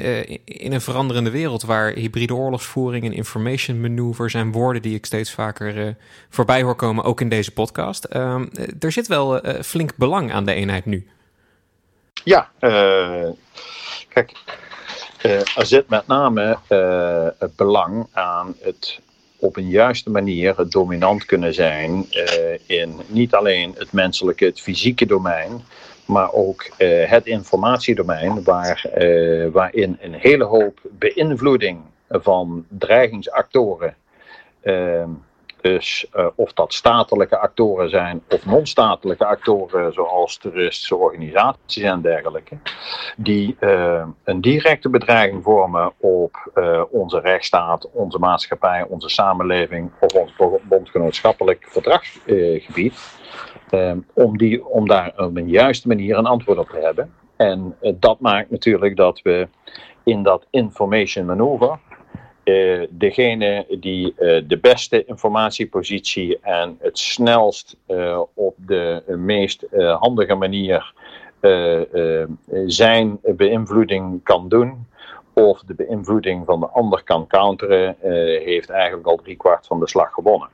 in 0.45 0.73
een 0.73 0.81
veranderende 0.81 1.29
wereld 1.29 1.63
waar 1.63 1.91
hybride 1.91 2.35
oorlogsvoering 2.35 3.05
en 3.05 3.13
information 3.13 3.81
maneuver 3.81 4.29
zijn 4.29 4.51
woorden 4.51 4.81
die 4.81 4.95
ik 4.95 5.05
steeds 5.05 5.31
vaker 5.31 5.95
voorbij 6.29 6.61
hoor 6.61 6.75
komen, 6.75 7.03
ook 7.03 7.21
in 7.21 7.29
deze 7.29 7.51
podcast. 7.51 8.03
Ehm, 8.03 8.45
er 8.79 8.91
zit 8.91 9.07
wel 9.07 9.41
flink 9.61 9.95
belang 9.95 10.31
aan 10.31 10.45
de 10.45 10.53
eenheid 10.53 10.85
nu. 10.85 11.07
Ja, 12.23 12.49
kijk, 14.09 14.31
er 15.21 15.65
zit 15.65 15.89
met 15.89 16.07
name 16.07 16.57
uh, 16.69 17.27
het 17.39 17.55
belang 17.55 18.07
aan 18.11 18.55
het 18.59 18.99
op 19.39 19.57
een 19.57 19.69
juiste 19.69 20.09
manier 20.09 20.57
het 20.57 20.71
dominant 20.71 21.25
kunnen 21.25 21.53
zijn 21.53 22.05
in 22.65 23.01
niet 23.07 23.33
alleen 23.33 23.75
het 23.77 23.91
menselijke, 23.91 24.45
het 24.45 24.61
fysieke 24.61 25.05
domein, 25.05 25.61
maar 26.05 26.33
ook 26.33 26.69
het 27.07 27.25
informatiedomein, 27.25 28.43
waar, 28.43 28.89
waarin 29.51 29.97
een 30.01 30.13
hele 30.13 30.43
hoop 30.43 30.79
beïnvloeding 30.83 31.79
van 32.09 32.65
dreigingsactoren 32.69 33.95
dus 35.61 36.07
of 36.35 36.53
dat 36.53 36.73
statelijke 36.73 37.37
actoren 37.37 37.89
zijn 37.89 38.21
of 38.29 38.45
non-statelijke 38.45 39.25
actoren, 39.25 39.93
zoals 39.93 40.37
toeristische 40.37 40.95
organisaties 40.95 41.83
en 41.83 42.01
dergelijke, 42.01 42.57
die 43.17 43.55
uh, 43.59 44.03
een 44.23 44.41
directe 44.41 44.89
bedreiging 44.89 45.43
vormen 45.43 45.91
op 45.97 46.51
uh, 46.55 46.81
onze 46.89 47.19
rechtsstaat, 47.19 47.89
onze 47.91 48.19
maatschappij, 48.19 48.85
onze 48.89 49.09
samenleving 49.09 49.91
of 49.99 50.13
ons 50.13 50.33
bondgenootschappelijk 50.63 51.65
verdragsgebied. 51.69 52.93
om, 54.13 54.37
die, 54.37 54.65
om 54.65 54.87
daar 54.87 55.13
op 55.17 55.35
een 55.35 55.49
juiste 55.49 55.87
manier 55.87 56.17
een 56.17 56.25
antwoord 56.25 56.57
op 56.57 56.69
te 56.69 56.79
hebben. 56.79 57.13
En 57.35 57.75
dat 57.95 58.19
maakt 58.19 58.49
natuurlijk 58.49 58.95
dat 58.95 59.21
we 59.21 59.47
in 60.03 60.23
dat 60.23 60.45
information 60.49 61.25
maneuver, 61.25 61.79
uh, 62.47 62.87
degene 62.89 63.65
die 63.79 64.13
uh, 64.19 64.41
de 64.47 64.57
beste 64.57 65.05
informatiepositie 65.05 66.39
en 66.41 66.77
het 66.79 66.99
snelst 66.99 67.77
uh, 67.87 68.21
op 68.33 68.55
de 68.57 69.03
meest 69.17 69.65
handige 69.99 70.35
manier 70.35 70.93
zijn 72.65 73.19
beïnvloeding 73.21 74.23
kan 74.23 74.49
doen, 74.49 74.87
of 75.33 75.61
de 75.61 75.73
beïnvloeding 75.73 76.45
van 76.45 76.59
de 76.59 76.67
ander 76.67 77.03
kan 77.03 77.27
counteren, 77.27 77.95
heeft 78.43 78.69
eigenlijk 78.69 79.07
al 79.07 79.15
driekwart 79.15 79.67
van 79.67 79.79
de 79.79 79.87
slag 79.87 80.13
gewonnen. 80.13 80.49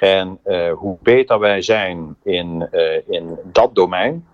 En 0.00 0.38
hoe 0.74 0.96
beter 1.02 1.38
wij 1.38 1.62
zijn 1.62 2.16
in, 2.22 2.68
in 3.06 3.38
dat 3.44 3.74
domein, 3.74 4.26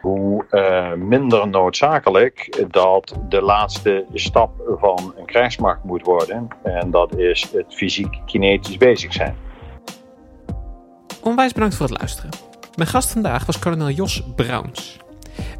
hoe 0.00 0.44
uh, 0.50 0.92
minder 0.92 1.48
noodzakelijk 1.48 2.64
dat 2.70 3.14
de 3.28 3.42
laatste 3.42 4.04
stap 4.14 4.50
van 4.78 5.14
een 5.16 5.24
krijgsmacht 5.24 5.84
moet 5.84 6.04
worden. 6.04 6.48
En 6.62 6.90
dat 6.90 7.16
is 7.16 7.50
het 7.52 7.74
fysiek 7.74 8.18
kinetisch 8.26 8.76
bezig 8.76 9.12
zijn. 9.12 9.36
Onwijs 11.22 11.52
bedankt 11.52 11.74
voor 11.74 11.86
het 11.86 11.98
luisteren. 11.98 12.30
Mijn 12.74 12.88
gast 12.88 13.12
vandaag 13.12 13.46
was 13.46 13.58
kolonel 13.58 13.90
Jos 13.90 14.22
Browns. 14.36 14.98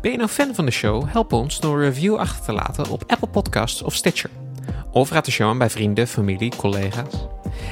Ben 0.01 0.11
je 0.11 0.16
nou 0.16 0.28
fan 0.28 0.55
van 0.55 0.64
de 0.64 0.70
show? 0.70 1.05
Help 1.09 1.32
ons 1.32 1.61
door 1.61 1.76
een 1.76 1.82
review 1.82 2.16
achter 2.16 2.45
te 2.45 2.53
laten 2.53 2.91
op 2.91 3.05
Apple 3.07 3.28
Podcasts 3.28 3.82
of 3.82 3.95
Stitcher. 3.95 4.30
Of 4.91 5.11
raad 5.11 5.24
de 5.24 5.30
show 5.30 5.49
aan 5.49 5.59
bij 5.59 5.70
vrienden, 5.70 6.07
familie, 6.07 6.53
collega's. 6.57 7.26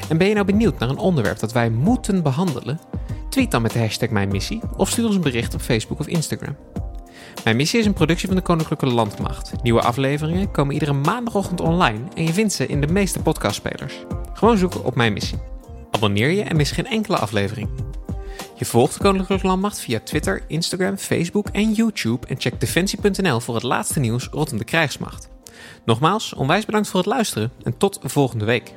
En 0.09 0.19
ben 0.19 0.29
je 0.29 0.35
nou 0.35 0.47
benieuwd 0.47 0.79
naar 0.79 0.89
een 0.89 0.99
onderwerp 0.99 1.39
dat 1.39 1.53
wij 1.53 1.71
moeten 1.71 2.23
behandelen? 2.23 2.81
Tweet 3.35 3.51
dan 3.51 3.62
met 3.62 3.72
de 3.72 3.78
hashtag 3.78 4.11
Mijn 4.11 4.28
Missie 4.28 4.61
of 4.76 4.91
stuur 4.91 5.07
ons 5.07 5.14
een 5.14 5.20
bericht 5.20 5.55
op 5.55 5.61
Facebook 5.61 5.99
of 5.99 6.07
Instagram. 6.07 6.57
Mijn 7.45 7.57
Missie 7.57 7.80
is 7.80 7.87
een 7.87 7.93
productie 7.93 8.26
van 8.26 8.37
de 8.37 8.43
Koninklijke 8.43 8.87
Landmacht. 8.87 9.62
Nieuwe 9.62 9.80
afleveringen 9.80 10.51
komen 10.51 10.74
iedere 10.74 10.93
maandagochtend 10.93 11.61
online 11.61 11.99
en 12.14 12.24
je 12.24 12.32
vindt 12.32 12.53
ze 12.53 12.66
in 12.66 12.80
de 12.80 12.87
meeste 12.87 13.22
podcastspelers. 13.22 13.95
Gewoon 14.32 14.59
zoeken 14.59 14.85
op 14.85 14.95
Mijn 14.95 15.12
Missie. 15.12 15.39
Abonneer 15.91 16.30
je 16.30 16.43
en 16.43 16.57
mis 16.57 16.70
geen 16.70 16.87
enkele 16.87 17.16
aflevering. 17.16 17.68
Je 18.55 18.64
volgt 18.64 18.95
de 18.95 19.01
Koninklijke 19.01 19.47
Landmacht 19.47 19.80
via 19.80 20.01
Twitter, 20.05 20.43
Instagram, 20.47 20.97
Facebook 20.97 21.49
en 21.49 21.72
YouTube 21.72 22.26
en 22.26 22.41
check 22.41 22.61
defensie.nl 22.61 23.41
voor 23.41 23.55
het 23.55 23.64
laatste 23.64 24.01
nieuws 24.01 24.28
rondom 24.30 24.59
de 24.59 24.64
krijgsmacht. 24.64 25.28
Nogmaals, 25.85 26.35
onwijs 26.35 26.64
bedankt 26.64 26.89
voor 26.89 27.01
het 27.01 27.09
luisteren 27.09 27.53
en 27.62 27.76
tot 27.76 27.99
volgende 28.03 28.45
week. 28.45 28.74